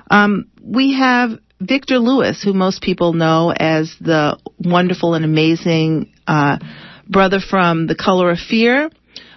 Um, 0.10 0.50
we 0.62 0.94
have 0.94 1.32
Victor 1.60 1.98
Lewis, 1.98 2.42
who 2.44 2.54
most 2.54 2.82
people 2.82 3.14
know 3.14 3.52
as 3.52 3.96
the 4.00 4.38
wonderful 4.60 5.16
and 5.16 5.26
amazing 5.26 6.14
uh, 6.28 6.60
brother 7.08 7.40
from 7.40 7.88
The 7.88 7.96
Color 7.96 8.32
of 8.32 8.38
Fear, 8.40 8.92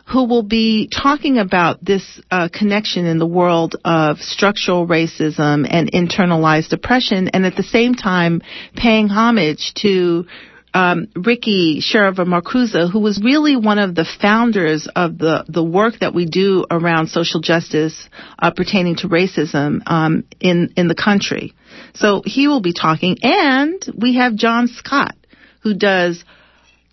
who 0.07 0.27
will 0.27 0.43
be 0.43 0.89
talking 0.89 1.39
about 1.39 1.85
this 1.85 2.21
uh, 2.31 2.49
connection 2.53 3.07
in 3.07 3.19
the 3.19 3.27
world 3.27 3.77
of 3.85 4.19
structural 4.19 4.87
racism 4.87 5.67
and 5.71 5.91
internalized 5.93 6.73
oppression, 6.73 7.29
and 7.29 7.47
at 7.47 7.57
the 7.57 7.63
same 7.63 7.95
time 7.95 8.43
paying 8.77 9.09
homage 9.09 9.73
to 9.77 10.27
um, 10.73 11.09
Ricky 11.17 11.81
Sherover-Marcuse, 11.81 12.91
who 12.91 13.01
was 13.01 13.21
really 13.23 13.57
one 13.57 13.79
of 13.79 13.95
the 13.95 14.07
founders 14.21 14.89
of 14.95 15.19
the, 15.19 15.45
the 15.49 15.65
work 15.65 15.95
that 16.01 16.15
we 16.15 16.27
do 16.27 16.65
around 16.71 17.09
social 17.09 17.41
justice 17.41 18.09
uh, 18.39 18.51
pertaining 18.51 18.97
to 18.97 19.09
racism 19.09 19.81
um, 19.87 20.25
in 20.41 20.73
in 20.77 20.89
the 20.89 20.95
country. 20.95 21.55
So 21.95 22.23
he 22.25 22.49
will 22.49 22.61
be 22.61 22.73
talking, 22.73 23.19
and 23.23 23.83
we 23.97 24.17
have 24.17 24.35
John 24.37 24.69
Scott, 24.69 25.17
who 25.63 25.75
does 25.75 26.25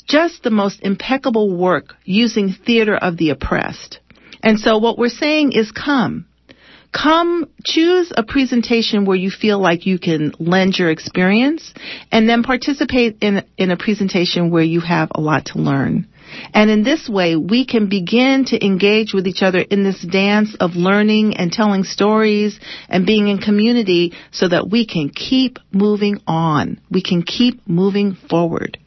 just 0.07 0.43
the 0.43 0.50
most 0.50 0.81
impeccable 0.81 1.55
work 1.55 1.96
using 2.03 2.53
theater 2.53 2.96
of 2.96 3.17
the 3.17 3.29
oppressed. 3.31 4.00
And 4.41 4.60
so 4.60 4.77
what 4.77 4.98
we're 4.98 5.10
saying 5.10 5.51
is 5.51 5.72
come. 5.72 6.25
Come 6.91 7.50
choose 7.63 8.12
a 8.15 8.24
presentation 8.24 9.06
where 9.06 9.17
you 9.17 9.29
feel 9.29 9.60
like 9.60 9.86
you 9.86 10.00
can 10.00 10.34
lend 10.39 10.77
your 10.77 10.89
experience 10.89 11.74
and 12.12 12.27
then 12.27 12.44
participate 12.44 13.17
in, 13.22 13.44
in 13.58 13.72
a 13.72 13.77
presentation 13.77 14.51
where 14.51 14.63
you 14.63 14.79
have 14.82 15.10
a 15.13 15.22
lot 15.22 15.46
to 15.48 15.60
learn. 15.60 16.08
And 16.53 16.70
in 16.70 16.84
this 16.84 17.08
way, 17.08 17.36
we 17.36 17.65
can 17.65 17.88
begin 17.88 18.46
to 18.46 18.65
engage 18.65 19.13
with 19.13 19.27
each 19.27 19.41
other 19.41 19.60
in 19.60 19.84
this 19.84 20.01
dance 20.01 20.56
of 20.60 20.75
learning 20.75 21.38
and 21.38 21.51
telling 21.51 21.84
stories 21.84 22.60
and 22.89 23.06
being 23.06 23.27
in 23.27 23.38
community 23.38 24.13
so 24.32 24.48
that 24.48 24.70
we 24.70 24.86
can 24.86 25.10
keep 25.10 25.60
moving 25.72 26.20
on. 26.27 26.79
We 26.91 27.01
can 27.01 27.24
keep 27.24 27.67
moving 27.67 28.15
forward. 28.29 28.77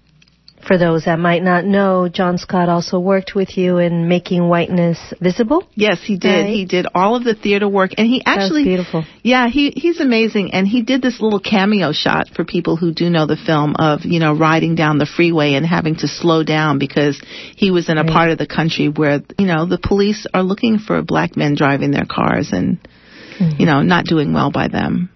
For 0.66 0.76
those 0.76 1.04
that 1.06 1.18
might 1.18 1.42
not 1.42 1.64
know, 1.64 2.08
John 2.08 2.38
Scott 2.38 2.68
also 2.68 2.98
worked 2.98 3.34
with 3.34 3.56
you 3.56 3.78
in 3.78 4.08
making 4.08 4.46
whiteness 4.46 4.98
visible. 5.20 5.66
Yes, 5.74 6.00
he 6.04 6.18
did. 6.18 6.28
Right. 6.28 6.48
He 6.48 6.64
did 6.64 6.86
all 6.94 7.16
of 7.16 7.24
the 7.24 7.34
theater 7.34 7.68
work, 7.68 7.92
and 7.96 8.06
he 8.06 8.22
actually 8.24 8.64
beautiful. 8.64 9.04
Yeah, 9.22 9.48
he 9.48 9.70
he's 9.70 10.00
amazing, 10.00 10.52
and 10.52 10.68
he 10.68 10.82
did 10.82 11.02
this 11.02 11.20
little 11.20 11.40
cameo 11.40 11.92
shot 11.92 12.28
for 12.34 12.44
people 12.44 12.76
who 12.76 12.92
do 12.92 13.08
know 13.08 13.26
the 13.26 13.36
film 13.36 13.74
of 13.78 14.00
you 14.04 14.20
know 14.20 14.34
riding 14.34 14.74
down 14.74 14.98
the 14.98 15.06
freeway 15.06 15.54
and 15.54 15.64
having 15.64 15.96
to 15.96 16.08
slow 16.08 16.44
down 16.44 16.78
because 16.78 17.20
he 17.56 17.70
was 17.70 17.88
in 17.88 17.98
a 17.98 18.02
right. 18.02 18.12
part 18.12 18.30
of 18.30 18.38
the 18.38 18.46
country 18.46 18.88
where 18.88 19.20
you 19.38 19.46
know 19.46 19.66
the 19.66 19.78
police 19.78 20.26
are 20.34 20.42
looking 20.42 20.78
for 20.78 21.02
black 21.02 21.36
men 21.36 21.54
driving 21.54 21.90
their 21.90 22.06
cars 22.06 22.50
and 22.52 22.78
mm-hmm. 23.38 23.60
you 23.60 23.66
know 23.66 23.82
not 23.82 24.04
doing 24.04 24.32
well 24.32 24.50
by 24.50 24.68
them. 24.68 25.10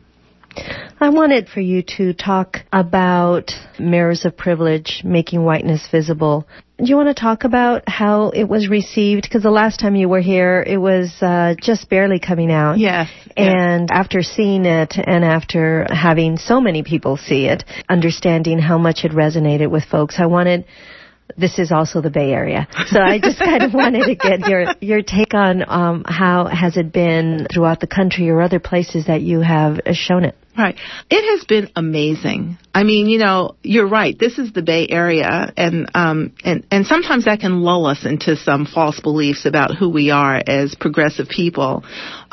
I 1.05 1.11
wanted 1.11 1.51
for 1.51 1.61
you 1.61 1.83
to 1.99 2.15
talk 2.15 2.61
about 2.73 3.51
mirrors 3.79 4.25
of 4.25 4.39
privilege, 4.39 5.03
making 5.05 5.45
whiteness 5.45 5.87
visible. 5.93 6.49
Do 6.79 6.87
you 6.87 6.97
want 6.97 7.15
to 7.15 7.21
talk 7.21 7.45
about 7.45 7.87
how 7.87 8.31
it 8.31 8.45
was 8.45 8.71
received? 8.71 9.25
Because 9.25 9.43
the 9.43 9.51
last 9.51 9.79
time 9.79 9.97
you 9.97 10.09
were 10.09 10.23
here, 10.23 10.65
it 10.67 10.79
was 10.79 11.15
uh, 11.21 11.57
just 11.61 11.91
barely 11.91 12.21
coming 12.21 12.51
out. 12.51 12.79
Yes. 12.79 13.11
And 13.37 13.91
yes. 13.91 13.99
after 14.01 14.23
seeing 14.23 14.65
it 14.65 14.95
and 14.97 15.27
after 15.27 15.87
having 15.91 16.39
so 16.39 16.59
many 16.59 16.83
people 16.83 17.19
see 17.19 17.49
it, 17.49 17.65
understanding 17.87 18.59
how 18.59 18.79
much 18.79 19.05
it 19.05 19.13
resonated 19.13 19.71
with 19.71 19.85
folks, 19.85 20.15
I 20.19 20.25
wanted 20.25 20.65
this 21.37 21.59
is 21.59 21.73
also 21.73 22.01
the 22.01 22.11
Bay 22.11 22.33
Area. 22.33 22.69
So 22.87 23.01
I 23.01 23.19
just 23.19 23.39
kind 23.39 23.63
of 23.63 23.75
wanted 23.75 24.07
to 24.07 24.15
get 24.15 24.49
your 24.49 24.67
your 24.81 25.03
take 25.03 25.35
on 25.35 25.65
um, 25.67 26.05
how 26.07 26.47
has 26.47 26.77
it 26.77 26.93
been 26.93 27.47
throughout 27.53 27.81
the 27.81 27.87
country 27.87 28.29
or 28.31 28.41
other 28.41 28.61
places 28.61 29.07
that 29.07 29.23
you 29.23 29.41
have 29.41 29.81
shown 29.93 30.25
it. 30.25 30.37
Right. 30.57 30.77
It 31.11 31.37
has 31.37 31.45
been 31.47 31.69
amazing. 31.75 32.59
I 32.73 32.85
mean, 32.85 33.09
you 33.09 33.19
know, 33.19 33.57
you're 33.65 33.89
right. 33.89 34.17
This 34.17 34.39
is 34.39 34.53
the 34.53 34.63
Bay 34.63 34.87
Area, 34.89 35.53
and 35.57 35.91
um, 35.95 36.33
and 36.45 36.65
and 36.71 36.87
sometimes 36.87 37.25
that 37.25 37.41
can 37.41 37.63
lull 37.63 37.87
us 37.87 38.07
into 38.07 38.37
some 38.37 38.65
false 38.65 39.01
beliefs 39.01 39.47
about 39.47 39.75
who 39.77 39.89
we 39.89 40.11
are 40.11 40.41
as 40.47 40.77
progressive 40.79 41.29
people. 41.29 41.83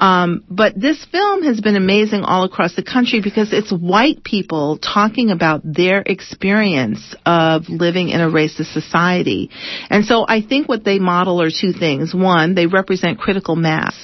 Um, 0.01 0.43
but 0.49 0.73
this 0.75 1.05
film 1.11 1.43
has 1.43 1.61
been 1.61 1.75
amazing 1.75 2.23
all 2.23 2.43
across 2.43 2.75
the 2.75 2.81
country 2.83 3.21
because 3.21 3.53
it's 3.53 3.71
white 3.71 4.23
people 4.23 4.79
talking 4.79 5.29
about 5.29 5.61
their 5.63 6.01
experience 6.03 7.15
of 7.23 7.69
living 7.69 8.09
in 8.09 8.19
a 8.19 8.27
racist 8.27 8.73
society, 8.73 9.51
and 9.91 10.03
so 10.03 10.25
I 10.27 10.41
think 10.41 10.67
what 10.67 10.83
they 10.83 10.97
model 10.97 11.41
are 11.41 11.51
two 11.51 11.71
things. 11.71 12.15
One, 12.15 12.55
they 12.55 12.65
represent 12.65 13.19
critical 13.19 13.55
mass. 13.55 13.95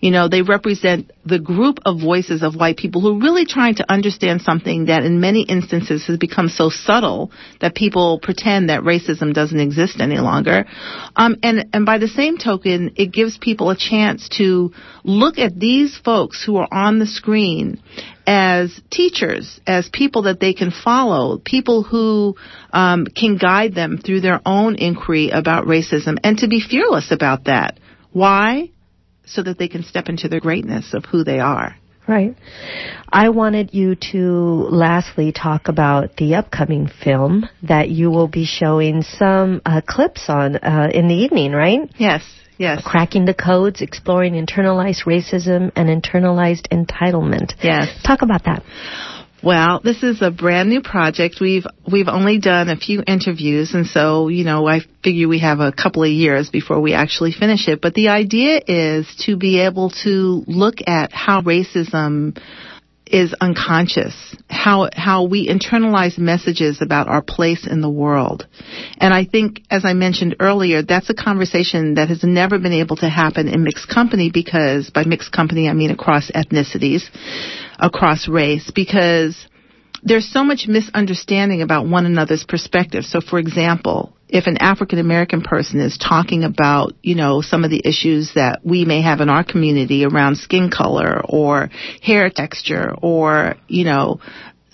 You 0.00 0.10
know, 0.10 0.28
they 0.28 0.42
represent 0.42 1.10
the 1.24 1.38
group 1.38 1.78
of 1.84 2.00
voices 2.00 2.42
of 2.42 2.54
white 2.54 2.76
people 2.76 3.00
who 3.00 3.16
are 3.16 3.20
really 3.20 3.46
trying 3.46 3.76
to 3.76 3.92
understand 3.92 4.42
something 4.42 4.86
that 4.86 5.04
in 5.04 5.20
many 5.20 5.42
instances 5.42 6.06
has 6.06 6.16
become 6.16 6.48
so 6.48 6.70
subtle 6.70 7.30
that 7.60 7.74
people 7.74 8.20
pretend 8.22 8.68
that 8.68 8.82
racism 8.82 9.32
doesn't 9.32 9.58
exist 9.58 10.00
any 10.00 10.18
longer. 10.18 10.64
Um, 11.16 11.36
and, 11.42 11.66
and 11.72 11.86
by 11.86 11.98
the 11.98 12.08
same 12.08 12.38
token, 12.38 12.92
it 12.96 13.12
gives 13.12 13.38
people 13.38 13.70
a 13.70 13.76
chance 13.76 14.28
to 14.38 14.72
look 15.04 15.38
at 15.40 15.58
these 15.58 15.98
folks 15.98 16.44
who 16.44 16.56
are 16.56 16.68
on 16.70 16.98
the 16.98 17.06
screen 17.06 17.82
as 18.26 18.80
teachers, 18.90 19.60
as 19.66 19.88
people 19.92 20.22
that 20.22 20.40
they 20.40 20.52
can 20.52 20.70
follow, 20.70 21.38
people 21.44 21.82
who 21.82 22.36
um, 22.72 23.06
can 23.06 23.36
guide 23.36 23.74
them 23.74 23.98
through 23.98 24.20
their 24.20 24.40
own 24.46 24.76
inquiry 24.76 25.30
about 25.30 25.66
racism, 25.66 26.18
and 26.22 26.38
to 26.38 26.48
be 26.48 26.60
fearless 26.60 27.10
about 27.10 27.44
that. 27.44 27.78
Why? 28.12 28.70
so 29.30 29.42
that 29.42 29.58
they 29.58 29.68
can 29.68 29.82
step 29.82 30.08
into 30.08 30.28
their 30.28 30.40
greatness 30.40 30.92
of 30.92 31.04
who 31.04 31.24
they 31.24 31.38
are. 31.38 31.76
Right. 32.08 32.34
I 33.08 33.28
wanted 33.28 33.72
you 33.72 33.94
to 34.12 34.66
lastly 34.70 35.32
talk 35.32 35.68
about 35.68 36.16
the 36.16 36.34
upcoming 36.34 36.88
film 37.04 37.48
that 37.62 37.88
you 37.88 38.10
will 38.10 38.26
be 38.26 38.44
showing 38.44 39.02
some 39.02 39.62
uh, 39.64 39.80
clips 39.86 40.24
on 40.28 40.56
uh, 40.56 40.88
in 40.92 41.06
the 41.06 41.14
evening, 41.14 41.52
right? 41.52 41.88
Yes. 41.98 42.22
Yes. 42.60 42.82
Cracking 42.84 43.24
the 43.24 43.32
codes, 43.32 43.80
exploring 43.80 44.34
internalized 44.34 45.06
racism 45.06 45.72
and 45.74 45.88
internalized 45.88 46.68
entitlement. 46.68 47.54
Yes. 47.62 47.88
Talk 48.02 48.20
about 48.20 48.44
that. 48.44 48.62
Well, 49.42 49.80
this 49.82 50.02
is 50.02 50.20
a 50.20 50.30
brand 50.30 50.68
new 50.68 50.82
project. 50.82 51.36
We've 51.40 51.64
we've 51.90 52.08
only 52.08 52.38
done 52.38 52.68
a 52.68 52.76
few 52.76 53.02
interviews 53.06 53.72
and 53.72 53.86
so, 53.86 54.28
you 54.28 54.44
know, 54.44 54.68
I 54.68 54.80
figure 55.02 55.26
we 55.26 55.38
have 55.38 55.60
a 55.60 55.72
couple 55.72 56.04
of 56.04 56.10
years 56.10 56.50
before 56.50 56.78
we 56.82 56.92
actually 56.92 57.32
finish 57.32 57.66
it. 57.66 57.80
But 57.80 57.94
the 57.94 58.08
idea 58.08 58.60
is 58.66 59.06
to 59.24 59.38
be 59.38 59.60
able 59.60 59.88
to 60.04 60.44
look 60.46 60.86
at 60.86 61.14
how 61.14 61.40
racism 61.40 62.36
is 63.10 63.34
unconscious, 63.40 64.14
how 64.48 64.88
how 64.94 65.24
we 65.24 65.48
internalize 65.48 66.16
messages 66.16 66.80
about 66.80 67.08
our 67.08 67.22
place 67.22 67.66
in 67.66 67.80
the 67.80 67.90
world. 67.90 68.46
And 68.98 69.12
I 69.12 69.24
think 69.24 69.62
as 69.70 69.84
I 69.84 69.94
mentioned 69.94 70.36
earlier, 70.38 70.82
that's 70.82 71.10
a 71.10 71.14
conversation 71.14 71.94
that 71.94 72.08
has 72.08 72.22
never 72.22 72.58
been 72.58 72.72
able 72.72 72.96
to 72.96 73.08
happen 73.08 73.48
in 73.48 73.64
mixed 73.64 73.88
company 73.88 74.30
because 74.32 74.90
by 74.90 75.04
mixed 75.04 75.32
company 75.32 75.68
I 75.68 75.72
mean 75.72 75.90
across 75.90 76.30
ethnicities 76.30 77.02
across 77.78 78.28
race 78.28 78.70
because 78.74 79.46
there's 80.02 80.30
so 80.32 80.44
much 80.44 80.66
misunderstanding 80.66 81.62
about 81.62 81.86
one 81.86 82.06
another's 82.06 82.44
perspective. 82.44 83.04
So, 83.04 83.20
for 83.20 83.38
example, 83.38 84.14
if 84.32 84.46
an 84.46 84.58
African 84.58 84.98
American 84.98 85.42
person 85.42 85.80
is 85.80 85.98
talking 85.98 86.44
about, 86.44 86.92
you 87.02 87.14
know, 87.14 87.40
some 87.42 87.64
of 87.64 87.70
the 87.70 87.82
issues 87.84 88.32
that 88.34 88.60
we 88.64 88.84
may 88.84 89.02
have 89.02 89.20
in 89.20 89.28
our 89.28 89.44
community 89.44 90.04
around 90.04 90.36
skin 90.36 90.70
color 90.70 91.20
or 91.24 91.70
hair 92.02 92.30
texture 92.30 92.94
or, 93.02 93.56
you 93.68 93.84
know, 93.84 94.20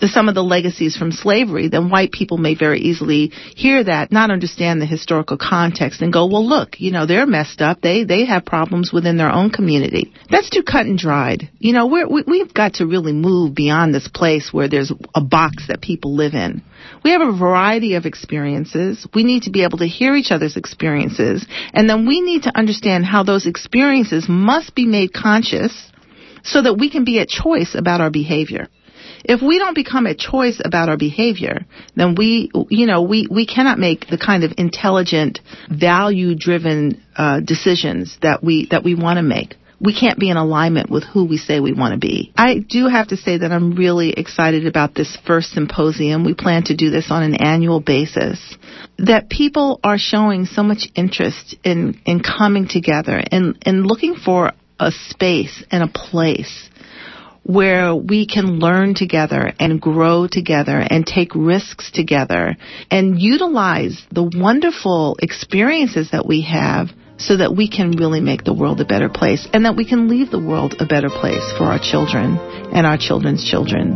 some 0.05 0.29
of 0.29 0.35
the 0.35 0.43
legacies 0.43 0.95
from 0.95 1.11
slavery, 1.11 1.69
then 1.69 1.89
white 1.89 2.11
people 2.11 2.37
may 2.37 2.53
very 2.53 2.79
easily 2.79 3.29
hear 3.55 3.83
that, 3.83 4.11
not 4.11 4.29
understand 4.29 4.79
the 4.79 4.85
historical 4.85 5.37
context, 5.37 6.01
and 6.01 6.13
go, 6.13 6.27
well, 6.27 6.47
look, 6.47 6.79
you 6.79 6.91
know, 6.91 7.05
they're 7.05 7.25
messed 7.25 7.61
up. 7.61 7.81
They 7.81 8.03
they 8.03 8.25
have 8.25 8.45
problems 8.45 8.93
within 8.93 9.17
their 9.17 9.31
own 9.31 9.49
community. 9.49 10.13
That's 10.29 10.49
too 10.49 10.63
cut 10.63 10.85
and 10.85 10.97
dried. 10.97 11.49
You 11.57 11.73
know, 11.73 11.87
we're, 11.87 12.07
we 12.07 12.23
we've 12.27 12.53
got 12.53 12.75
to 12.75 12.85
really 12.85 13.13
move 13.13 13.55
beyond 13.55 13.93
this 13.93 14.07
place 14.07 14.53
where 14.53 14.67
there's 14.67 14.91
a 15.15 15.21
box 15.21 15.67
that 15.67 15.81
people 15.81 16.15
live 16.15 16.33
in. 16.33 16.61
We 17.03 17.11
have 17.11 17.21
a 17.21 17.37
variety 17.37 17.95
of 17.95 18.05
experiences. 18.05 19.07
We 19.15 19.23
need 19.23 19.43
to 19.43 19.51
be 19.51 19.63
able 19.63 19.79
to 19.79 19.87
hear 19.87 20.15
each 20.15 20.31
other's 20.31 20.57
experiences, 20.57 21.45
and 21.73 21.89
then 21.89 22.05
we 22.05 22.21
need 22.21 22.43
to 22.43 22.55
understand 22.55 23.05
how 23.05 23.23
those 23.23 23.47
experiences 23.47 24.27
must 24.29 24.75
be 24.75 24.85
made 24.85 25.11
conscious 25.13 25.91
so 26.43 26.61
that 26.61 26.75
we 26.75 26.89
can 26.89 27.03
be 27.03 27.19
at 27.19 27.27
choice 27.27 27.75
about 27.75 27.99
our 27.99 28.11
behavior 28.11 28.67
if 29.23 29.41
we 29.41 29.59
don't 29.59 29.73
become 29.73 30.05
a 30.05 30.15
choice 30.15 30.61
about 30.63 30.89
our 30.89 30.97
behavior, 30.97 31.65
then 31.95 32.15
we, 32.15 32.51
you 32.69 32.85
know, 32.85 33.01
we, 33.01 33.27
we 33.29 33.45
cannot 33.45 33.79
make 33.79 34.07
the 34.07 34.17
kind 34.17 34.43
of 34.43 34.53
intelligent, 34.57 35.39
value-driven 35.69 37.03
uh, 37.15 37.39
decisions 37.41 38.17
that 38.21 38.43
we 38.43 38.67
that 38.71 38.83
we 38.83 38.95
want 38.95 39.17
to 39.17 39.23
make. 39.23 39.55
We 39.79 39.93
can't 39.93 40.17
be 40.17 40.31
in 40.31 40.37
alignment 40.37 40.89
with 40.89 41.03
who 41.03 41.25
we 41.25 41.37
say 41.37 41.59
we 41.59 41.73
want 41.73 41.93
to 41.93 41.99
be. 41.99 42.33
I 42.35 42.57
do 42.67 42.87
have 42.87 43.09
to 43.09 43.17
say 43.17 43.37
that 43.37 43.51
I'm 43.51 43.75
really 43.75 44.11
excited 44.11 44.65
about 44.65 44.95
this 44.95 45.15
first 45.27 45.51
symposium. 45.51 46.25
We 46.25 46.33
plan 46.33 46.63
to 46.63 46.75
do 46.75 46.89
this 46.89 47.11
on 47.11 47.21
an 47.21 47.35
annual 47.35 47.79
basis. 47.79 48.57
That 48.97 49.29
people 49.29 49.79
are 49.83 49.99
showing 49.99 50.45
so 50.45 50.63
much 50.63 50.89
interest 50.95 51.55
in, 51.63 52.01
in 52.05 52.21
coming 52.23 52.67
together 52.67 53.21
and, 53.31 53.55
and 53.61 53.85
looking 53.85 54.15
for 54.15 54.53
a 54.79 54.91
space 54.91 55.63
and 55.69 55.83
a 55.83 55.87
place 55.87 56.69
where 57.47 57.95
we 57.95 58.27
can 58.27 58.59
learn 58.59 58.93
together 58.93 59.53
and 59.57 59.79
grow 59.79 60.27
together 60.27 60.77
and 60.77 61.05
take 61.05 61.33
risks 61.33 61.89
together 61.91 62.57
and 62.91 63.21
utilize 63.21 64.05
the 64.11 64.29
wonderful 64.35 65.15
experiences 65.21 66.09
that 66.11 66.27
we 66.27 66.41
have 66.41 66.89
so 67.17 67.37
that 67.37 67.55
we 67.55 67.69
can 67.69 67.91
really 67.91 68.19
make 68.19 68.43
the 68.43 68.53
world 68.53 68.81
a 68.81 68.85
better 68.85 69.07
place 69.07 69.47
and 69.53 69.63
that 69.63 69.77
we 69.77 69.85
can 69.87 70.09
leave 70.09 70.29
the 70.29 70.39
world 70.39 70.75
a 70.79 70.85
better 70.85 71.09
place 71.09 71.53
for 71.57 71.63
our 71.63 71.79
children 71.79 72.37
and 72.73 72.85
our 72.85 72.97
children's 72.97 73.49
children. 73.49 73.95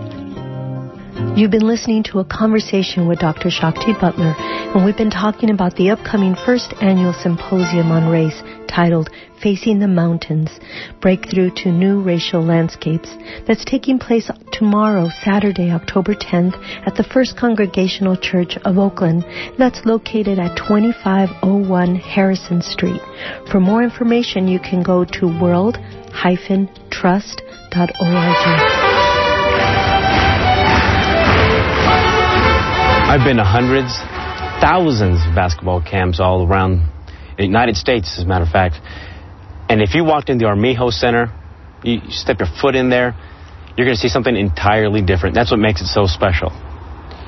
You've 1.36 1.52
been 1.52 1.68
listening 1.68 2.04
to 2.12 2.20
a 2.20 2.26
conversation 2.26 3.08
with 3.08 3.20
Dr. 3.20 3.50
Shakti 3.52 3.94
Butler, 3.94 4.34
and 4.38 4.86
we've 4.86 4.98
been 4.98 5.12
talking 5.12 5.50
about 5.50 5.76
the 5.76 5.90
upcoming 5.92 6.36
first 6.36 6.74
annual 6.82 7.14
symposium 7.14 7.92
on 7.92 8.10
race 8.10 8.42
titled 8.74 9.10
Facing 9.42 9.80
the 9.80 9.88
Mountains 9.88 10.50
Breakthrough 11.02 11.52
to 11.58 11.72
New 11.72 12.02
Racial 12.02 12.42
Landscapes 12.44 13.10
that's 13.48 13.66
taking 13.66 14.00
place 14.00 14.30
tomorrow, 14.52 15.10
Saturday, 15.24 15.72
October 15.72 16.14
10th, 16.14 16.56
at 16.86 16.96
the 16.96 17.04
First 17.04 17.38
Congregational 17.38 18.16
Church 18.16 18.58
of 18.64 18.78
Oakland. 18.78 19.26
That's 19.58 19.86
located 19.86 20.40
at 20.40 20.56
2501 20.58 21.96
Harrison 21.96 22.62
Street. 22.62 23.02
For 23.52 23.60
more 23.60 23.84
information, 23.84 24.48
you 24.48 24.60
can 24.60 24.84
go 24.84 25.04
to 25.06 25.28
world-trust.org. 25.42 25.82
I've 33.12 33.26
been 33.26 33.38
to 33.38 33.44
hundreds, 33.44 33.92
thousands 34.62 35.20
of 35.28 35.36
basketball 35.36 35.82
camps 35.82 36.20
all 36.22 36.48
around 36.48 36.88
the 37.42 37.48
United 37.48 37.76
States, 37.76 38.18
as 38.18 38.24
a 38.24 38.28
matter 38.28 38.46
of 38.46 38.52
fact. 38.52 38.76
And 39.70 39.82
if 39.82 39.96
you 39.96 40.04
walked 40.04 40.30
in 40.30 40.38
the 40.38 40.46
Armijo 40.46 40.90
Center, 40.90 41.34
you 41.84 42.00
step 42.10 42.40
your 42.40 42.50
foot 42.62 42.76
in 42.76 42.90
there, 42.90 43.16
you're 43.76 43.86
going 43.86 43.96
to 43.96 44.02
see 44.02 44.10
something 44.10 44.36
entirely 44.36 45.02
different. 45.02 45.34
That's 45.34 45.50
what 45.50 45.60
makes 45.60 45.82
it 45.82 45.88
so 45.88 46.06
special. 46.06 46.50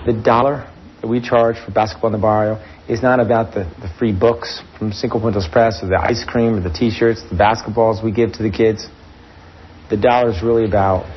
The 0.05 0.13
dollar 0.13 0.69
that 1.01 1.07
we 1.07 1.21
charge 1.21 1.57
for 1.57 1.71
basketball 1.71 2.13
in 2.13 2.19
the 2.19 2.21
barrio 2.21 2.59
is 2.87 3.01
not 3.01 3.19
about 3.19 3.53
the, 3.53 3.63
the 3.79 3.89
free 3.97 4.11
books 4.11 4.61
from 4.77 4.91
Cinco 4.91 5.19
Puntos 5.19 5.49
Press 5.49 5.81
or 5.81 5.87
the 5.87 5.99
ice 5.99 6.23
cream 6.27 6.55
or 6.55 6.59
the 6.59 6.69
t-shirts, 6.69 7.23
the 7.31 7.35
basketballs 7.39 8.03
we 8.03 8.11
give 8.11 8.33
to 8.33 8.43
the 8.43 8.51
kids. 8.51 8.87
The 9.89 9.97
dollar 9.97 10.31
is 10.31 10.43
really 10.43 10.65
about 10.65 11.07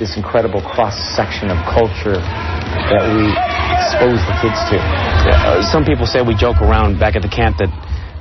this 0.00 0.16
incredible 0.16 0.62
cross-section 0.64 1.52
of 1.52 1.60
culture 1.68 2.16
that 2.16 3.04
we 3.12 3.28
expose 3.76 4.24
the 4.24 4.36
kids 4.40 4.56
to. 4.72 4.80
Uh, 4.80 5.60
some 5.68 5.84
people 5.84 6.08
say 6.08 6.24
we 6.24 6.34
joke 6.34 6.64
around 6.64 6.98
back 6.98 7.14
at 7.14 7.20
the 7.20 7.28
camp 7.28 7.60
that 7.60 7.68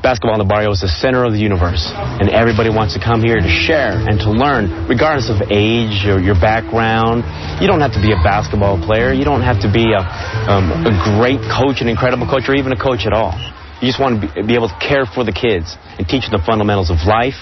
basketball 0.02 0.34
in 0.34 0.42
the 0.42 0.50
barrio 0.50 0.74
is 0.74 0.82
the 0.82 0.90
center 0.90 1.24
of 1.24 1.34
the 1.34 1.40
universe, 1.40 1.86
and 1.94 2.30
everybody 2.30 2.70
wants 2.70 2.98
to 2.98 3.00
come 3.00 3.22
here 3.22 3.38
to 3.38 3.48
share 3.48 3.94
and 3.94 4.18
to 4.20 4.30
learn, 4.34 4.90
regardless 4.90 5.30
of 5.30 5.38
age 5.54 6.10
or 6.10 6.18
your 6.18 6.36
background. 6.36 7.22
You 7.62 7.70
don't 7.70 7.82
have 7.82 7.94
to 7.94 8.02
be 8.02 8.12
a 8.12 8.20
basketball 8.26 8.82
player. 8.82 9.14
You 9.14 9.24
don't 9.24 9.46
have 9.46 9.62
to 9.62 9.70
be 9.70 9.94
a, 9.94 10.02
um, 10.50 10.74
a 10.90 10.94
great 11.18 11.40
coach, 11.46 11.82
an 11.82 11.88
incredible 11.88 12.26
coach, 12.26 12.50
or 12.50 12.58
even 12.58 12.74
a 12.74 12.80
coach 12.80 13.06
at 13.06 13.14
all. 13.14 13.38
You 13.82 13.90
just 13.90 14.02
want 14.02 14.22
to 14.22 14.44
be, 14.44 14.54
able 14.54 14.70
to 14.70 14.80
care 14.82 15.06
for 15.06 15.24
the 15.24 15.34
kids 15.34 15.78
and 15.98 16.06
teach 16.06 16.30
them 16.30 16.38
the 16.38 16.46
fundamentals 16.46 16.90
of 16.90 17.02
life, 17.06 17.38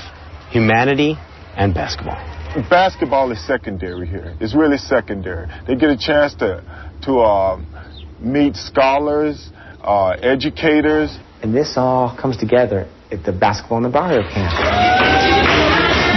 humanity, 0.51 1.15
and 1.55 1.73
basketball. 1.73 2.19
Basketball 2.69 3.31
is 3.31 3.45
secondary 3.45 4.07
here. 4.07 4.35
It's 4.39 4.55
really 4.55 4.77
secondary. 4.77 5.47
They 5.67 5.75
get 5.75 5.89
a 5.91 5.97
chance 5.97 6.33
to 6.35 6.63
to 7.03 7.19
uh, 7.19 7.61
meet 8.19 8.55
scholars, 8.55 9.49
uh, 9.81 10.09
educators. 10.21 11.17
And 11.41 11.55
this 11.55 11.75
all 11.77 12.15
comes 12.17 12.37
together 12.37 12.87
at 13.11 13.23
the 13.23 13.31
Basketball 13.31 13.77
in 13.77 13.83
the 13.83 13.89
Barrio 13.89 14.23
camp. 14.29 14.51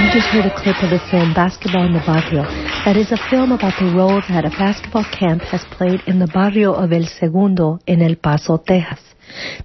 You 0.02 0.20
just 0.20 0.26
heard 0.28 0.46
a 0.46 0.54
clip 0.54 0.82
of 0.82 0.90
the 0.90 1.00
film 1.10 1.32
Basketball 1.32 1.86
in 1.86 1.92
the 1.92 2.02
Barrio. 2.04 2.42
That 2.84 2.96
is 2.96 3.12
a 3.12 3.30
film 3.30 3.52
about 3.52 3.74
the 3.78 3.94
role 3.94 4.20
that 4.28 4.44
a 4.44 4.50
basketball 4.50 5.04
camp 5.04 5.42
has 5.42 5.64
played 5.70 6.00
in 6.08 6.18
the 6.18 6.26
barrio 6.26 6.72
of 6.72 6.92
El 6.92 7.04
Segundo 7.04 7.78
in 7.86 8.02
El 8.02 8.16
Paso, 8.16 8.58
Texas. 8.58 8.98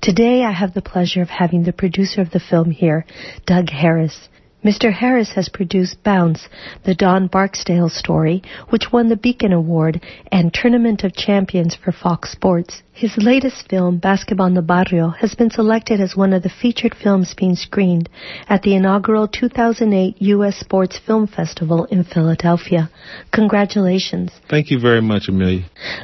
Today 0.02 0.44
I 0.44 0.52
have 0.52 0.76
the 0.76 0.82
pleasure 0.82 1.24
of 1.24 1.30
having 1.30 1.64
the 1.64 1.74
producer 1.74 2.22
of 2.22 2.30
the 2.30 2.40
film 2.40 2.70
here, 2.70 3.06
Doug 3.46 3.70
Harris. 3.70 4.30
Mr. 4.68 4.92
Harris 4.92 5.30
has 5.30 5.48
produced 5.48 6.04
Bounce, 6.04 6.50
the 6.84 6.94
Don 6.94 7.28
Barksdale 7.28 7.88
story, 7.88 8.44
which 8.68 8.92
won 8.92 9.08
the 9.08 9.16
Beacon 9.16 9.54
Award 9.54 10.04
and 10.30 10.54
Tournament 10.54 11.06
of 11.06 11.16
Champions 11.16 11.74
for 11.74 11.94
Fox 11.94 12.34
Sports. 12.34 12.84
His 12.92 13.16
latest 13.16 13.70
film, 13.70 14.00
Basketball 14.00 14.48
in 14.48 14.56
the 14.56 14.62
Barrio, 14.62 15.10
has 15.10 15.36
been 15.36 15.52
selected 15.52 16.02
as 16.02 16.18
one 16.18 16.34
of 16.34 16.44
the 16.44 16.50
featured 16.50 16.96
films 16.96 17.34
being 17.34 17.56
screened 17.56 18.10
at 18.50 18.64
the 18.64 18.76
inaugural 18.76 19.30
2008 19.30 20.22
U.S. 20.22 20.58
Sports 20.58 21.00
Film 21.06 21.28
Festival 21.28 21.86
in 21.86 22.04
Philadelphia. 22.04 22.90
Congratulations. 23.32 24.32
Thank 24.50 24.70
you 24.70 24.82
very 24.82 25.02
much, 25.02 25.30
Amelia. 25.30 25.64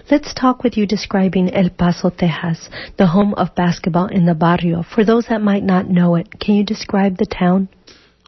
Let's 0.09 0.33
talk 0.33 0.63
with 0.63 0.77
you 0.77 0.87
describing 0.87 1.53
El 1.53 1.69
Paso, 1.69 2.11
Texas, 2.11 2.69
the 2.97 3.07
home 3.07 3.33
of 3.33 3.55
basketball 3.55 4.05
in 4.05 4.25
the 4.25 4.35
barrio. 4.35 4.83
For 4.83 5.03
those 5.03 5.25
that 5.27 5.41
might 5.41 5.63
not 5.63 5.89
know 5.89 6.15
it, 6.15 6.39
can 6.39 6.55
you 6.55 6.63
describe 6.63 7.17
the 7.17 7.25
town? 7.25 7.67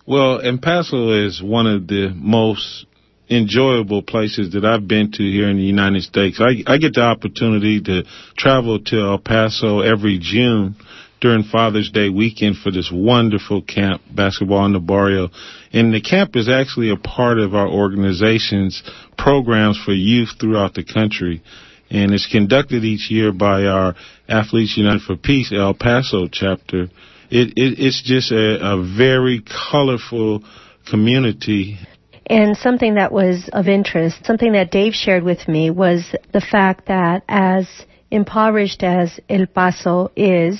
Well, 0.07 0.39
El 0.39 0.59
Paso 0.59 1.25
is 1.25 1.41
one 1.41 1.65
of 1.65 1.87
the 1.87 2.13
most 2.15 2.85
enjoyable 3.27 4.03
places 4.03 4.53
that 4.53 4.63
I've 4.63 4.87
been 4.87 5.11
to 5.13 5.23
here 5.23 5.49
in 5.49 5.57
the 5.57 5.63
United 5.63 6.03
States. 6.03 6.39
I, 6.39 6.61
I 6.71 6.77
get 6.77 6.93
the 6.93 7.01
opportunity 7.01 7.81
to 7.81 8.03
travel 8.37 8.79
to 8.83 8.99
El 8.99 9.17
Paso 9.17 9.79
every 9.79 10.19
June 10.21 10.75
during 11.21 11.41
Father's 11.41 11.89
Day 11.89 12.09
weekend 12.09 12.57
for 12.57 12.69
this 12.69 12.91
wonderful 12.93 13.63
camp, 13.63 14.03
Basketball 14.13 14.67
in 14.67 14.73
the 14.73 14.79
Barrio. 14.79 15.29
And 15.73 15.91
the 15.91 16.01
camp 16.01 16.35
is 16.35 16.47
actually 16.47 16.91
a 16.91 16.97
part 16.97 17.39
of 17.39 17.55
our 17.55 17.67
organization's 17.67 18.83
programs 19.17 19.81
for 19.83 19.91
youth 19.91 20.29
throughout 20.39 20.75
the 20.75 20.83
country. 20.83 21.41
And 21.89 22.13
it's 22.13 22.31
conducted 22.31 22.83
each 22.83 23.09
year 23.09 23.31
by 23.33 23.63
our 23.63 23.95
Athletes 24.29 24.77
United 24.77 25.01
for 25.01 25.15
Peace 25.15 25.51
El 25.51 25.73
Paso 25.73 26.27
chapter 26.31 26.89
it, 27.29 27.53
it 27.57 27.79
it's 27.79 28.01
just 28.01 28.31
a, 28.31 28.73
a 28.73 28.83
very 28.83 29.41
colorful 29.71 30.43
community. 30.89 31.77
And 32.27 32.57
something 32.57 32.95
that 32.95 33.11
was 33.11 33.49
of 33.53 33.67
interest, 33.67 34.25
something 34.25 34.53
that 34.53 34.71
Dave 34.71 34.93
shared 34.93 35.23
with 35.23 35.47
me 35.47 35.69
was 35.69 36.15
the 36.33 36.41
fact 36.41 36.87
that 36.87 37.23
as 37.27 37.67
impoverished 38.15 38.81
as 38.81 39.19
El 39.29 39.45
Paso 39.45 40.11
is, 40.15 40.59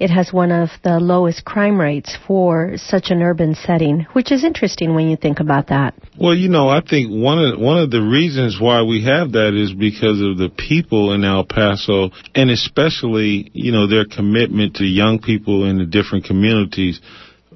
it 0.00 0.10
has 0.10 0.32
one 0.32 0.50
of 0.50 0.70
the 0.82 0.98
lowest 0.98 1.44
crime 1.44 1.78
rates 1.78 2.16
for 2.26 2.72
such 2.76 3.10
an 3.10 3.22
urban 3.22 3.54
setting, 3.54 4.06
which 4.14 4.32
is 4.32 4.42
interesting 4.42 4.94
when 4.94 5.08
you 5.08 5.16
think 5.16 5.38
about 5.38 5.68
that. 5.68 5.94
Well, 6.18 6.34
you 6.34 6.48
know, 6.48 6.68
I 6.68 6.80
think 6.80 7.10
one 7.10 7.38
of 7.38 7.60
one 7.60 7.78
of 7.78 7.90
the 7.90 8.00
reasons 8.00 8.58
why 8.60 8.82
we 8.82 9.04
have 9.04 9.32
that 9.32 9.54
is 9.54 9.72
because 9.72 10.20
of 10.20 10.38
the 10.38 10.50
people 10.56 11.12
in 11.12 11.24
El 11.24 11.44
Paso, 11.44 12.10
and 12.34 12.50
especially 12.50 13.50
you 13.52 13.70
know 13.70 13.86
their 13.86 14.06
commitment 14.06 14.76
to 14.76 14.84
young 14.84 15.20
people 15.20 15.68
in 15.68 15.78
the 15.78 15.86
different 15.86 16.24
communities. 16.24 17.00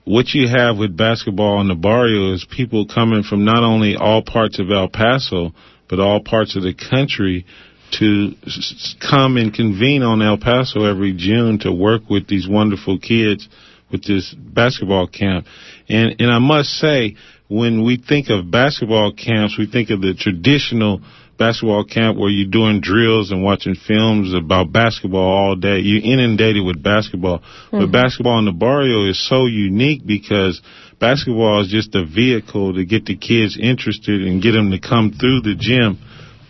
What 0.05 0.29
you 0.33 0.49
have 0.49 0.79
with 0.79 0.97
basketball 0.97 1.61
in 1.61 1.69
the 1.69 1.75
barrio 1.75 2.33
is 2.33 2.47
people 2.49 2.87
coming 2.87 3.25
from 3.25 3.45
not 3.45 3.63
only 3.63 3.97
all 3.97 4.23
parts 4.23 4.59
of 4.59 4.71
El 4.71 4.89
Paso, 4.89 5.53
but 5.89 6.01
all 6.01 6.23
parts 6.23 6.57
of 6.57 6.63
the 6.63 6.75
country 6.75 7.45
to 7.92 8.33
come 9.01 9.37
and 9.37 9.53
convene 9.53 10.03
on 10.03 10.22
El 10.22 10.38
Paso 10.38 10.85
every 10.85 11.12
June 11.12 11.59
to 11.61 11.72
work 11.72 12.03
with 12.09 12.29
these 12.29 12.48
wonderful 12.48 12.98
kids 12.98 13.48
with 13.90 14.05
this 14.05 14.35
basketball 14.35 15.07
camp. 15.07 15.46
And 15.88 16.16
and 16.20 16.31
I 16.31 16.38
must 16.38 16.70
say, 16.70 17.16
when 17.48 17.85
we 17.85 17.96
think 17.96 18.29
of 18.31 18.51
basketball 18.51 19.12
camps, 19.12 19.57
we 19.59 19.66
think 19.66 19.90
of 19.90 20.01
the 20.01 20.14
traditional 20.14 21.01
basketball 21.38 21.85
camp 21.85 22.18
where 22.18 22.29
you're 22.29 22.51
doing 22.51 22.81
drills 22.81 23.31
and 23.31 23.44
watching 23.44 23.74
films 23.74 24.35
about 24.35 24.72
basketball 24.72 25.20
all 25.20 25.57
day. 25.57 25.79
You're 25.79 26.03
inundated 26.03 26.64
with 26.64 26.83
basketball. 26.83 27.38
Mm-hmm. 27.38 27.79
But 27.79 27.92
basketball 27.92 28.40
in 28.40 28.44
the 28.44 28.53
barrio 28.53 29.09
is 29.09 29.27
so 29.29 29.46
unique 29.46 30.05
because 30.05 30.61
basketball 30.98 31.62
is 31.62 31.68
just 31.68 31.94
a 31.94 32.05
vehicle 32.05 32.74
to 32.74 32.85
get 32.85 33.07
the 33.07 33.16
kids 33.16 33.57
interested 33.61 34.27
and 34.27 34.42
get 34.42 34.53
them 34.53 34.72
to 34.72 34.81
come 34.81 35.12
through 35.12 35.42
the 35.42 35.55
gym 35.57 35.98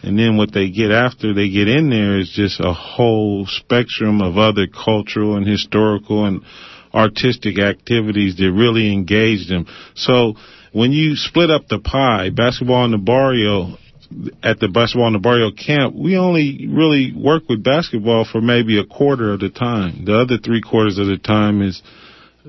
and 0.03 0.19
then 0.19 0.37
what 0.37 0.53
they 0.53 0.71
get 0.71 0.91
after 0.91 1.35
they 1.35 1.49
get 1.49 1.69
in 1.69 1.91
there 1.91 2.19
is 2.19 2.31
just 2.31 2.61
a 2.61 2.73
whole 2.73 3.47
spectrum 3.47 4.21
of 4.21 4.39
other 4.39 4.67
cultural 4.67 5.37
and 5.37 5.47
historical 5.47 6.25
and 6.25 6.43
artistic 6.95 7.59
activities 7.59 8.37
that 8.37 8.53
really 8.53 8.93
engage 8.93 9.49
them. 9.49 9.67
So 9.95 10.35
when 10.73 10.93
you 10.93 11.17
split 11.17 11.51
up 11.51 11.67
the 11.69 11.81
pie, 11.81 12.31
basketball 12.31 12.85
in 12.85 12.93
the 12.93 12.99
barrio, 12.99 13.77
at 14.43 14.59
the 14.61 14.69
basketball 14.69 15.09
in 15.09 15.13
the 15.13 15.19
barrio 15.19 15.51
camp, 15.51 15.95
we 15.95 16.17
only 16.17 16.67
really 16.69 17.13
work 17.15 17.43
with 17.49 17.63
basketball 17.63 18.25
for 18.25 18.41
maybe 18.41 18.79
a 18.79 18.87
quarter 18.87 19.33
of 19.33 19.41
the 19.41 19.51
time. 19.51 20.05
The 20.05 20.19
other 20.19 20.39
three 20.39 20.63
quarters 20.63 20.99
of 20.99 21.07
the 21.07 21.19
time 21.19 21.61
is 21.61 21.83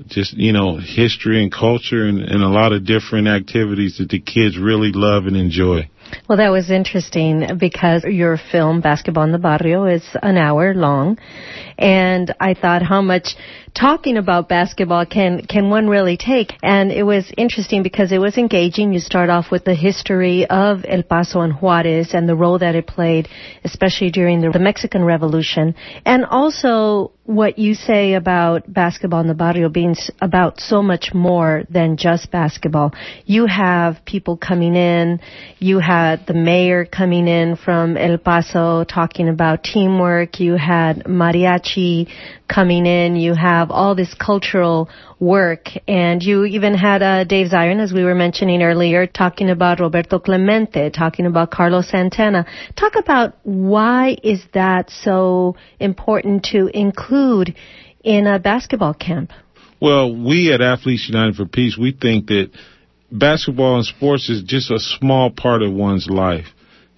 just, 0.06 0.34
you 0.34 0.52
know, 0.52 0.78
history 0.78 1.42
and 1.42 1.52
culture 1.52 2.06
and, 2.06 2.20
and 2.20 2.42
a 2.42 2.48
lot 2.48 2.72
of 2.72 2.86
different 2.86 3.28
activities 3.28 3.98
that 3.98 4.08
the 4.08 4.20
kids 4.20 4.58
really 4.58 4.92
love 4.94 5.26
and 5.26 5.36
enjoy. 5.36 5.90
Well, 6.28 6.38
that 6.38 6.50
was 6.50 6.70
interesting 6.70 7.58
because 7.58 8.04
your 8.04 8.38
film, 8.52 8.80
Basketball 8.80 9.24
in 9.24 9.32
the 9.32 9.38
Barrio, 9.38 9.84
is 9.86 10.04
an 10.22 10.36
hour 10.36 10.74
long. 10.74 11.18
And 11.78 12.34
I 12.38 12.54
thought 12.54 12.82
how 12.82 13.00
much 13.00 13.36
talking 13.74 14.16
about 14.16 14.48
basketball 14.48 15.06
can, 15.06 15.46
can 15.46 15.70
one 15.70 15.88
really 15.88 16.16
take? 16.16 16.52
And 16.62 16.92
it 16.92 17.04
was 17.04 17.32
interesting 17.36 17.82
because 17.82 18.12
it 18.12 18.18
was 18.18 18.36
engaging. 18.36 18.92
You 18.92 19.00
start 19.00 19.30
off 19.30 19.50
with 19.50 19.64
the 19.64 19.74
history 19.74 20.46
of 20.46 20.84
El 20.86 21.02
Paso 21.02 21.40
and 21.40 21.54
Juarez 21.54 22.12
and 22.12 22.28
the 22.28 22.36
role 22.36 22.58
that 22.58 22.74
it 22.74 22.86
played, 22.86 23.28
especially 23.64 24.10
during 24.10 24.40
the, 24.40 24.50
the 24.50 24.58
Mexican 24.58 25.04
Revolution. 25.04 25.74
And 26.04 26.24
also 26.24 27.12
what 27.24 27.58
you 27.58 27.74
say 27.74 28.14
about 28.14 28.70
basketball 28.72 29.20
in 29.20 29.28
the 29.28 29.34
barrio 29.34 29.68
being 29.68 29.94
about 30.20 30.60
so 30.60 30.82
much 30.82 31.12
more 31.14 31.62
than 31.70 31.96
just 31.96 32.30
basketball. 32.30 32.92
You 33.24 33.46
have 33.46 34.04
people 34.04 34.36
coming 34.36 34.74
in. 34.74 35.20
You 35.58 35.78
had 36.00 36.26
the 36.26 36.34
mayor 36.34 36.84
coming 36.84 37.28
in 37.28 37.56
from 37.56 37.96
El 37.96 38.16
Paso 38.18 38.84
talking 38.84 39.28
about 39.28 39.62
teamwork. 39.62 40.40
You 40.40 40.54
had 40.54 41.04
mariachi 41.04 42.08
coming 42.48 42.86
in. 42.86 43.16
You 43.16 43.34
have 43.34 43.70
all 43.70 43.94
this 43.94 44.14
cultural 44.14 44.88
work, 45.18 45.68
and 45.86 46.22
you 46.22 46.44
even 46.44 46.74
had 46.74 47.02
uh, 47.02 47.24
Dave 47.24 47.48
Zirin, 47.50 47.80
as 47.80 47.92
we 47.92 48.02
were 48.04 48.14
mentioning 48.14 48.62
earlier, 48.62 49.06
talking 49.06 49.50
about 49.50 49.80
Roberto 49.80 50.18
Clemente, 50.18 50.90
talking 50.90 51.26
about 51.26 51.50
Carlos 51.50 51.90
Santana. 51.90 52.46
Talk 52.76 52.94
about 52.96 53.34
why 53.42 54.16
is 54.22 54.40
that 54.54 54.90
so 54.90 55.56
important 55.78 56.44
to 56.52 56.70
include 56.72 57.54
in 58.02 58.26
a 58.26 58.38
basketball 58.38 58.94
camp? 58.94 59.32
Well, 59.80 60.06
we 60.14 60.52
at 60.52 60.60
Athletes 60.60 61.06
United 61.08 61.36
for 61.36 61.46
Peace, 61.46 61.76
we 61.78 61.92
think 61.92 62.26
that 62.28 62.50
basketball 63.10 63.76
and 63.76 63.84
sports 63.84 64.28
is 64.28 64.42
just 64.42 64.70
a 64.70 64.78
small 64.78 65.30
part 65.30 65.62
of 65.62 65.72
one's 65.72 66.08
life 66.08 66.46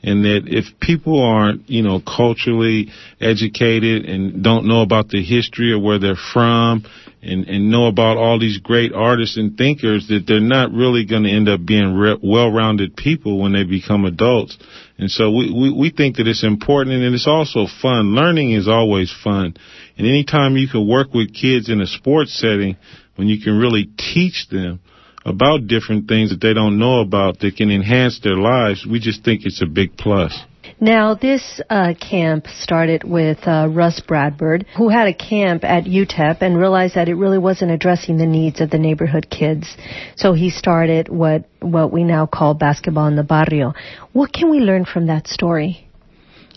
and 0.03 0.25
that 0.25 0.42
if 0.46 0.64
people 0.81 1.22
aren't, 1.22 1.70
you 1.70 1.83
know, 1.83 2.01
culturally 2.01 2.88
educated 3.20 4.05
and 4.05 4.42
don't 4.42 4.66
know 4.66 4.83
about 4.83 5.09
the 5.09 5.22
history 5.22 5.75
of 5.75 5.81
where 5.81 6.01
they're 6.01 6.16
from 6.16 6.85
and, 7.22 7.46
and 7.46 7.70
know 7.70 7.87
about 7.87 8.16
all 8.16 8.38
these 8.38 8.59
great 8.59 8.92
artists 8.92 9.37
and 9.37 9.57
thinkers, 9.57 10.09
that 10.09 10.25
they're 10.27 10.40
not 10.40 10.72
really 10.72 11.07
going 11.07 11.22
to 11.22 11.31
end 11.31 11.48
up 11.48 11.64
being 11.64 11.94
re- 11.94 12.18
well-rounded 12.20 12.96
people 12.96 13.40
when 13.40 13.53
they 13.53 13.62
become 13.62 14.05
adults. 14.05 14.59
And 14.98 15.09
so 15.09 15.31
we, 15.31 15.53
we, 15.53 15.72
we 15.72 15.90
think 15.90 16.16
that 16.16 16.27
it's 16.27 16.42
important 16.42 16.96
and 16.96 17.14
it's 17.14 17.29
also 17.29 17.66
fun. 17.81 18.14
Learning 18.16 18.51
is 18.51 18.66
always 18.66 19.14
fun. 19.22 19.55
And 19.96 20.07
anytime 20.07 20.57
you 20.57 20.68
can 20.68 20.88
work 20.88 21.14
with 21.14 21.33
kids 21.33 21.70
in 21.70 21.81
a 21.81 21.87
sports 21.87 22.37
setting, 22.37 22.77
when 23.14 23.29
you 23.29 23.40
can 23.40 23.57
really 23.57 23.88
teach 23.96 24.48
them, 24.51 24.81
about 25.25 25.67
different 25.67 26.09
things 26.09 26.31
that 26.31 26.41
they 26.41 26.55
don't 26.55 26.79
know 26.79 27.01
about 27.01 27.39
that 27.41 27.57
can 27.57 27.71
enhance 27.71 28.21
their 28.21 28.37
lives, 28.37 28.87
we 28.87 28.99
just 28.99 29.25
think 29.25 29.45
it's 29.45 29.63
a 29.63 29.67
big 29.67 29.97
plus. 29.97 30.39
Now, 30.81 31.15
this 31.15 31.61
uh, 31.71 31.95
camp 31.95 32.49
started 32.49 33.05
with 33.05 33.39
uh, 33.47 33.69
Russ 33.71 34.01
Bradburd, 34.01 34.67
who 34.77 34.89
had 34.89 35.07
a 35.07 35.15
camp 35.15 35.63
at 35.63 35.85
UTEP 35.85 36.39
and 36.41 36.59
realized 36.59 36.97
that 36.97 37.09
it 37.09 37.15
really 37.15 37.39
wasn't 37.39 37.71
addressing 37.71 38.17
the 38.17 38.27
needs 38.27 38.61
of 38.61 38.71
the 38.71 38.79
neighborhood 38.79 39.29
kids. 39.31 39.77
So 40.17 40.33
he 40.33 40.51
started 40.51 41.09
what 41.09 41.45
what 41.61 41.93
we 41.93 42.03
now 42.03 42.27
call 42.27 42.55
basketball 42.55 43.07
in 43.07 43.15
the 43.15 43.23
barrio. 43.23 43.75
What 44.13 44.33
can 44.33 44.51
we 44.51 44.59
learn 44.59 44.85
from 44.85 45.07
that 45.07 45.29
story? 45.29 45.89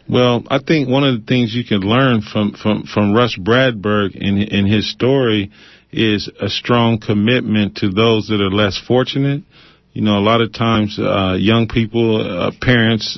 Well, 0.08 0.44
I 0.50 0.60
think 0.60 0.88
one 0.88 1.04
of 1.04 1.20
the 1.20 1.26
things 1.26 1.56
you 1.56 1.66
can 1.66 1.82
learn 1.82 2.22
from 2.22 2.54
from 2.54 2.84
from 2.84 3.14
Russ 3.14 3.36
Bradburd 3.40 4.16
in 4.16 4.38
in 4.38 4.66
his 4.68 4.92
story 4.92 5.52
is 5.92 6.30
a 6.40 6.50
strong 6.50 7.00
commitment 7.00 7.78
to 7.78 7.90
those 7.90 8.28
that 8.28 8.42
are 8.42 8.52
less 8.52 8.78
fortunate. 8.78 9.42
You 9.94 10.02
know, 10.02 10.18
a 10.18 10.26
lot 10.26 10.42
of 10.42 10.52
times, 10.52 11.00
uh, 11.00 11.38
young 11.40 11.68
people, 11.70 12.20
uh, 12.20 12.52
parents 12.62 13.18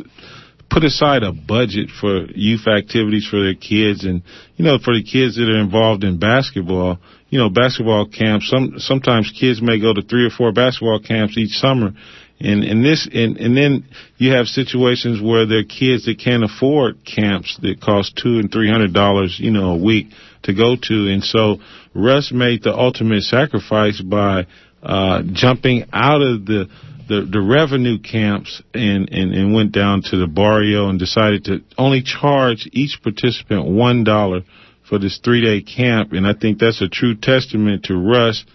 put 0.70 0.84
aside 0.84 1.24
a 1.24 1.32
budget 1.32 1.90
for 1.90 2.28
youth 2.28 2.68
activities 2.68 3.28
for 3.28 3.42
their 3.42 3.56
kids 3.56 4.06
and, 4.06 4.22
you 4.58 4.66
know, 4.66 4.78
for 4.78 4.94
the 4.94 5.04
kids 5.04 5.38
that 5.38 5.50
are 5.50 5.60
involved 5.60 6.04
in 6.04 6.20
basketball, 6.20 7.00
you 7.30 7.40
know, 7.40 7.50
basketball 7.50 8.08
camps, 8.08 8.50
some, 8.50 8.74
sometimes 8.78 9.34
kids 9.40 9.62
may 9.62 9.80
go 9.80 9.94
to 9.94 10.04
three 10.04 10.26
or 10.26 10.30
four 10.30 10.52
basketball 10.52 11.00
camps 11.00 11.38
each 11.38 11.58
summer. 11.58 11.94
And, 12.40 12.64
and 12.64 12.86
this, 12.86 13.10
and, 13.12 13.38
and 13.38 13.58
then 13.58 13.86
you 14.18 14.34
have 14.34 14.46
situations 14.46 15.20
where 15.20 15.48
there 15.48 15.60
are 15.60 15.64
kids 15.64 16.06
that 16.06 16.20
can't 16.24 16.44
afford 16.44 17.04
camps 17.04 17.58
that 17.64 17.82
cost 17.82 18.16
two 18.16 18.38
and 18.38 18.52
three 18.52 18.70
hundred 18.70 18.94
dollars, 18.94 19.40
you 19.40 19.50
know, 19.50 19.72
a 19.72 19.78
week 19.78 20.08
to 20.44 20.54
go 20.54 20.76
to. 20.76 21.10
And 21.12 21.24
so 21.24 21.58
Russ 21.96 22.32
made 22.32 22.62
the 22.62 22.76
ultimate 22.76 23.24
sacrifice 23.24 24.00
by 24.00 24.46
uh, 24.84 25.24
jumping 25.34 25.86
out 25.92 26.22
of 26.22 26.46
the, 26.46 26.70
the, 27.10 27.28
the 27.32 27.42
revenue 27.42 27.98
camps 28.00 28.62
and, 28.72 29.10
and, 29.12 29.34
and 29.34 29.54
went 29.56 29.72
down 29.72 30.04
to 30.04 30.18
the 30.18 30.28
barrio 30.28 30.90
and 30.90 31.00
decided 31.00 31.46
to 31.46 31.62
only 31.76 32.04
charge 32.04 32.70
each 32.72 33.00
participant 33.02 33.66
one 33.66 34.04
dollar 34.04 34.42
for 34.88 35.00
this 35.00 35.20
three 35.24 35.42
day 35.42 35.64
camp. 35.64 36.14
And 36.14 36.28
I 36.28 36.34
think 36.40 36.60
that's 36.60 36.82
a 36.82 36.88
true 36.88 37.16
testament 37.16 37.86
to 37.86 37.96
Russ 37.98 38.46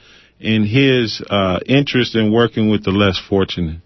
and 0.43 0.67
his 0.67 1.23
uh, 1.31 1.61
interest 1.67 2.15
in 2.15 2.33
working 2.33 2.71
with 2.71 2.85
the 2.85 2.91
less 2.91 3.21
fortunate. 3.29 3.79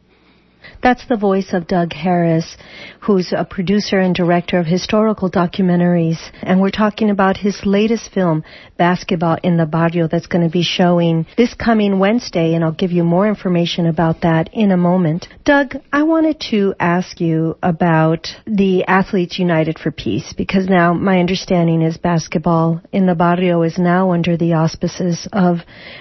That's 0.87 1.09
the 1.09 1.17
voice 1.17 1.53
of 1.53 1.67
Doug 1.67 1.93
Harris, 1.93 2.57
who's 3.01 3.33
a 3.37 3.45
producer 3.45 3.99
and 3.99 4.15
director 4.15 4.61
of 4.61 4.67
historical 4.67 5.29
documentaries. 5.29 6.19
And 6.45 6.61
we're 6.61 6.71
talking 6.71 7.11
about 7.11 7.37
his 7.37 7.61
latest 7.65 8.13
film, 8.13 8.45
Basketball 8.79 9.39
in 9.43 9.57
the 9.57 9.67
Barrio, 9.67 10.07
that's 10.07 10.29
going 10.29 10.45
to 10.45 10.53
be 10.53 10.63
showing 10.63 11.27
this 11.37 11.55
coming 11.55 11.99
Wednesday. 11.99 12.55
And 12.55 12.63
I'll 12.63 12.71
give 12.71 12.93
you 12.93 13.03
more 13.03 13.27
information 13.27 13.87
about 13.87 14.21
that 14.21 14.51
in 14.53 14.71
a 14.71 14.77
moment. 14.77 15.27
Doug, 15.45 15.75
I 15.93 16.05
wanted 16.05 16.39
to 16.51 16.77
ask 16.79 17.21
you 17.21 17.59
about 17.65 18.29
the 18.47 18.85
Athletes 18.85 19.41
United 19.41 19.81
for 19.81 19.91
Peace, 19.91 20.35
because 20.37 20.69
now 20.69 20.95
my 20.95 21.19
understanding 21.19 21.83
is 21.83 21.97
Basketball 21.97 22.81
in 22.93 23.07
the 23.07 23.17
Barrio 23.17 23.63
is 23.63 23.77
now 23.77 24.13
under 24.13 24.37
the 24.37 24.53
auspices 24.53 25.27
of 25.33 25.57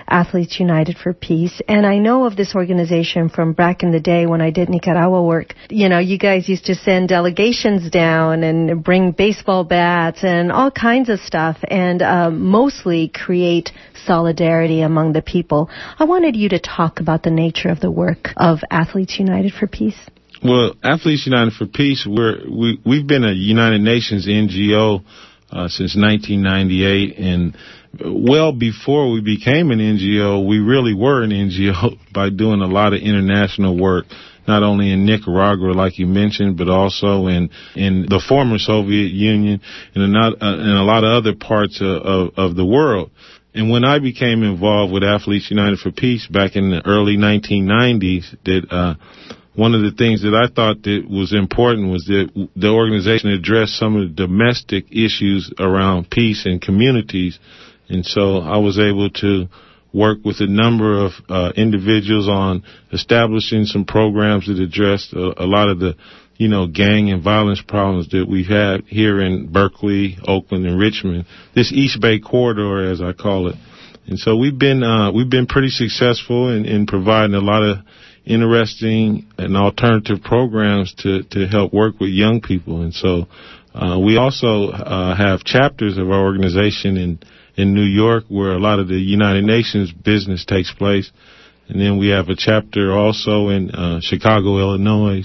Athletes 0.08 0.60
United 0.60 1.00
for 1.00 1.12
Peace. 1.12 1.60
And 1.68 1.88
I 1.88 1.98
know 1.98 2.26
of 2.26 2.36
this 2.36 2.54
organization 2.54 3.30
from 3.30 3.54
back 3.54 3.82
in 3.82 3.92
the 3.92 4.00
day 4.00 4.28
when 4.28 4.42
I 4.42 4.52
did 4.52 4.75
Nicaragua 4.76 5.24
work. 5.24 5.54
You 5.70 5.90
know, 5.90 6.00
you 6.00 6.18
guys 6.18 6.50
used 6.50 6.66
to 6.66 6.76
send 6.76 7.10
delegations 7.10 7.90
down 7.90 8.44
and 8.44 8.84
bring 8.84 9.12
baseball 9.12 9.64
bats 9.64 10.24
and 10.24 10.52
all 10.52 10.70
kinds 10.70 11.10
of 11.10 11.20
stuff 11.20 11.58
and 11.70 12.02
um, 12.02 12.44
mostly 12.44 13.08
create 13.08 13.72
solidarity 14.06 14.82
among 14.82 15.14
the 15.14 15.22
people. 15.22 15.70
I 15.98 16.04
wanted 16.04 16.36
you 16.36 16.50
to 16.50 16.60
talk 16.60 17.00
about 17.00 17.24
the 17.24 17.32
nature 17.32 17.70
of 17.70 17.80
the 17.80 17.92
work 17.92 18.30
of 18.38 18.60
Athletes 18.70 19.18
United 19.18 19.54
for 19.54 19.68
Peace. 19.68 19.98
Well, 20.44 20.76
Athletes 20.84 21.26
United 21.26 21.54
for 21.54 21.66
Peace, 21.66 22.06
we're, 22.08 22.44
we, 22.50 22.80
we've 22.86 23.08
been 23.08 23.24
a 23.24 23.32
United 23.32 23.82
Nations 23.82 24.28
NGO 24.28 25.04
uh, 25.52 25.70
since 25.70 25.96
1998, 25.96 27.18
and 27.18 27.58
well 28.04 28.52
before 28.52 29.12
we 29.12 29.22
became 29.22 29.72
an 29.72 29.80
NGO, 29.80 30.46
we 30.46 30.60
really 30.60 30.94
were 30.94 31.24
an 31.24 31.32
NGO 31.32 31.98
by 32.14 32.30
doing 32.30 32.62
a 32.62 32.68
lot 32.68 32.94
of 32.94 33.02
international 33.02 33.80
work 33.80 34.06
not 34.48 34.64
only 34.64 34.92
in 34.92 35.06
Nicaragua, 35.06 35.72
like 35.74 35.98
you 36.00 36.08
mentioned, 36.08 36.58
but 36.58 36.70
also 36.70 37.28
in 37.28 37.50
in 37.76 38.06
the 38.08 38.24
former 38.28 38.58
Soviet 38.58 39.12
Union 39.12 39.62
and 39.94 40.04
in, 40.04 40.12
not, 40.12 40.34
uh, 40.42 40.60
in 40.60 40.76
a 40.78 40.84
lot 40.84 41.04
of 41.04 41.12
other 41.12 41.36
parts 41.36 41.82
of, 41.82 42.02
of, 42.02 42.30
of 42.38 42.56
the 42.56 42.66
world. 42.66 43.12
And 43.54 43.72
when 43.72 43.86
I 43.86 44.00
became 44.00 44.44
involved 44.44 44.92
with 44.92 45.04
Athletes 45.04 45.50
United 45.50 45.80
for 45.80 45.90
Peace 45.90 46.28
back 46.28 46.58
in 46.58 46.72
the 46.72 46.86
early 46.86 47.16
1990s, 47.16 48.36
that 48.44 48.68
uh, 48.70 48.96
one 49.56 49.74
of 49.74 49.82
the 49.82 49.94
things 49.98 50.22
that 50.24 50.36
I 50.36 50.54
thought 50.54 50.84
that 50.84 51.08
was 51.10 51.34
important 51.34 51.90
was 51.90 52.04
that 52.06 52.50
the 52.58 52.70
organization 52.70 53.30
addressed 53.30 53.78
some 53.78 53.96
of 53.96 54.10
the 54.10 54.28
domestic 54.28 54.92
issues 54.92 55.52
around 55.58 56.10
peace 56.10 56.46
and 56.46 56.62
communities. 56.62 57.40
And 57.88 58.06
so 58.06 58.40
I 58.40 58.58
was 58.58 58.78
able 58.78 59.10
to 59.22 59.48
work 59.96 60.20
with 60.26 60.42
a 60.42 60.48
number 60.48 61.06
of 61.06 61.12
uh, 61.30 61.52
individuals 61.56 62.28
on 62.28 62.64
establishing 62.92 63.64
some 63.64 63.86
programs 63.86 64.48
that 64.48 64.60
address 64.60 65.14
a, 65.14 65.44
a, 65.44 65.48
lot 65.48 65.70
of 65.70 65.80
the, 65.80 65.96
you 66.36 66.50
know, 66.50 66.68
gang 66.68 67.10
and 67.12 67.24
violence 67.24 67.64
problems 67.66 68.10
that 68.10 68.28
we've 68.30 68.48
had 68.48 68.84
here 68.88 69.22
in 69.22 69.52
Berkeley, 69.52 70.18
Oakland, 70.28 70.66
and 70.66 70.78
Richmond. 70.78 71.26
This 71.56 71.72
East 71.72 72.02
Bay 72.02 72.20
corridor, 72.20 72.92
as 72.92 73.02
I 73.02 73.14
call 73.14 73.48
it. 73.48 73.56
And 74.08 74.20
so 74.20 74.36
we've 74.36 74.58
been 74.58 74.84
uh, 74.84 75.12
we've 75.12 75.30
been 75.30 75.48
pretty 75.48 75.70
successful 75.70 76.50
in, 76.50 76.66
in 76.66 76.86
providing 76.86 77.34
a 77.34 77.40
lot 77.40 77.64
of 77.64 77.78
interesting 78.26 79.26
and 79.38 79.56
alternative 79.56 80.22
programs 80.24 80.94
to 81.00 81.24
to 81.32 81.48
help 81.48 81.74
work 81.74 82.00
with 82.00 82.10
young 82.10 82.42
people. 82.42 82.82
And 82.82 82.94
so 82.94 83.26
uh, 83.74 84.00
we 84.00 84.18
also 84.18 84.70
uh, 84.70 85.16
have 85.16 85.44
chapters 85.44 85.98
of 85.98 86.10
our 86.12 86.22
organization 86.22 86.98
in 86.98 87.20
in 87.56 87.74
New 87.74 87.84
York, 87.84 88.26
where 88.28 88.52
a 88.52 88.60
lot 88.60 88.80
of 88.80 88.88
the 88.88 88.96
United 88.96 89.44
Nations 89.44 89.92
business 89.92 90.46
takes 90.46 90.74
place. 90.74 91.12
And 91.68 91.82
then 91.82 91.98
we 91.98 92.10
have 92.10 92.30
a 92.30 92.36
chapter 92.36 92.96
also 92.96 93.50
in 93.50 93.72
uh, 93.72 94.00
Chicago, 94.02 94.60
Illinois, 94.60 95.24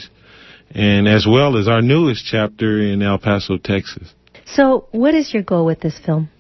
and 0.71 1.07
as 1.07 1.27
well 1.29 1.59
as 1.59 1.69
our 1.69 1.83
newest 1.83 2.25
chapter 2.25 2.81
in 2.81 3.03
El 3.03 3.19
Paso, 3.19 3.59
Texas. 3.59 4.15
So, 4.47 4.87
what 4.91 5.15
is 5.15 5.35
your 5.35 5.43
goal 5.43 5.67
with 5.67 5.81
this 5.81 5.99
film? 5.99 6.31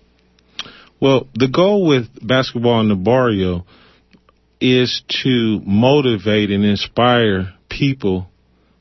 Well, 1.00 1.28
the 1.34 1.48
goal 1.48 1.86
with 1.86 2.08
Basketball 2.26 2.80
in 2.80 2.88
the 2.88 2.94
Barrio 2.94 3.66
is 4.60 5.02
to 5.22 5.60
motivate 5.64 6.50
and 6.50 6.64
inspire 6.64 7.54
people 7.68 8.28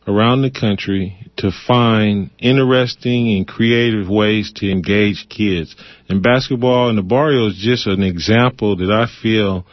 around 0.07 0.41
the 0.41 0.51
country 0.51 1.18
to 1.39 1.51
find 1.67 2.29
interesting 2.37 3.35
and 3.37 3.47
creative 3.47 4.09
ways 4.09 4.51
to 4.57 4.69
engage 4.69 5.27
kids. 5.29 5.75
And 6.07 6.21
basketball 6.21 6.89
in 6.89 6.95
the 6.95 7.01
barrio 7.01 7.47
is 7.47 7.57
just 7.57 7.87
an 7.87 8.03
example 8.03 8.75
that 8.77 8.91
I 8.91 9.07
feel 9.21 9.65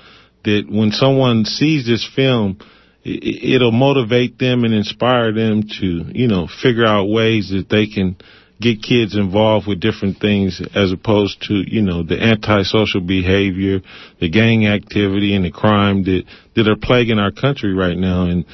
that 0.44 0.66
when 0.70 0.92
someone 0.92 1.44
sees 1.44 1.86
this 1.86 2.08
film, 2.14 2.58
it'll 3.04 3.72
motivate 3.72 4.38
them 4.38 4.64
and 4.64 4.72
inspire 4.72 5.32
them 5.32 5.64
to, 5.80 5.86
you 6.12 6.28
know, 6.28 6.48
figure 6.62 6.86
out 6.86 7.08
ways 7.08 7.50
that 7.50 7.68
they 7.68 7.86
can 7.86 8.16
get 8.60 8.82
kids 8.82 9.16
involved 9.16 9.66
with 9.66 9.80
different 9.80 10.18
things 10.18 10.62
as 10.74 10.92
opposed 10.92 11.42
to, 11.42 11.54
you 11.54 11.82
know, 11.82 12.02
the 12.02 12.20
antisocial 12.20 13.00
behavior, 13.00 13.80
the 14.20 14.30
gang 14.30 14.66
activity 14.66 15.34
and 15.34 15.44
the 15.44 15.50
crime 15.50 16.04
that, 16.04 16.22
that 16.54 16.68
are 16.68 16.76
plaguing 16.76 17.18
our 17.18 17.32
country 17.32 17.74
right 17.74 17.96
now. 17.96 18.22
And 18.22 18.46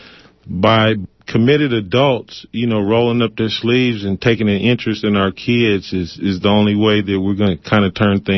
by 0.47 0.95
committed 1.27 1.73
adults, 1.73 2.47
you 2.53 2.67
know, 2.67 2.81
rolling 2.81 3.23
up 3.23 3.37
their 3.37 3.49
sleeves 3.49 4.05
and 4.05 4.21
taking 4.21 4.49
an 4.49 4.57
interest 4.59 5.05
in 5.05 5.17
our 5.17 5.31
kids 5.33 5.93
is, 5.93 6.19
is 6.21 6.41
the 6.41 6.49
only 6.49 6.75
way 6.75 7.01
that 7.01 7.21
we're 7.21 7.37
going 7.37 7.57
to 7.57 7.63
kind 7.71 7.85
of 7.85 7.95
turn 7.95 8.21
things 8.23 8.33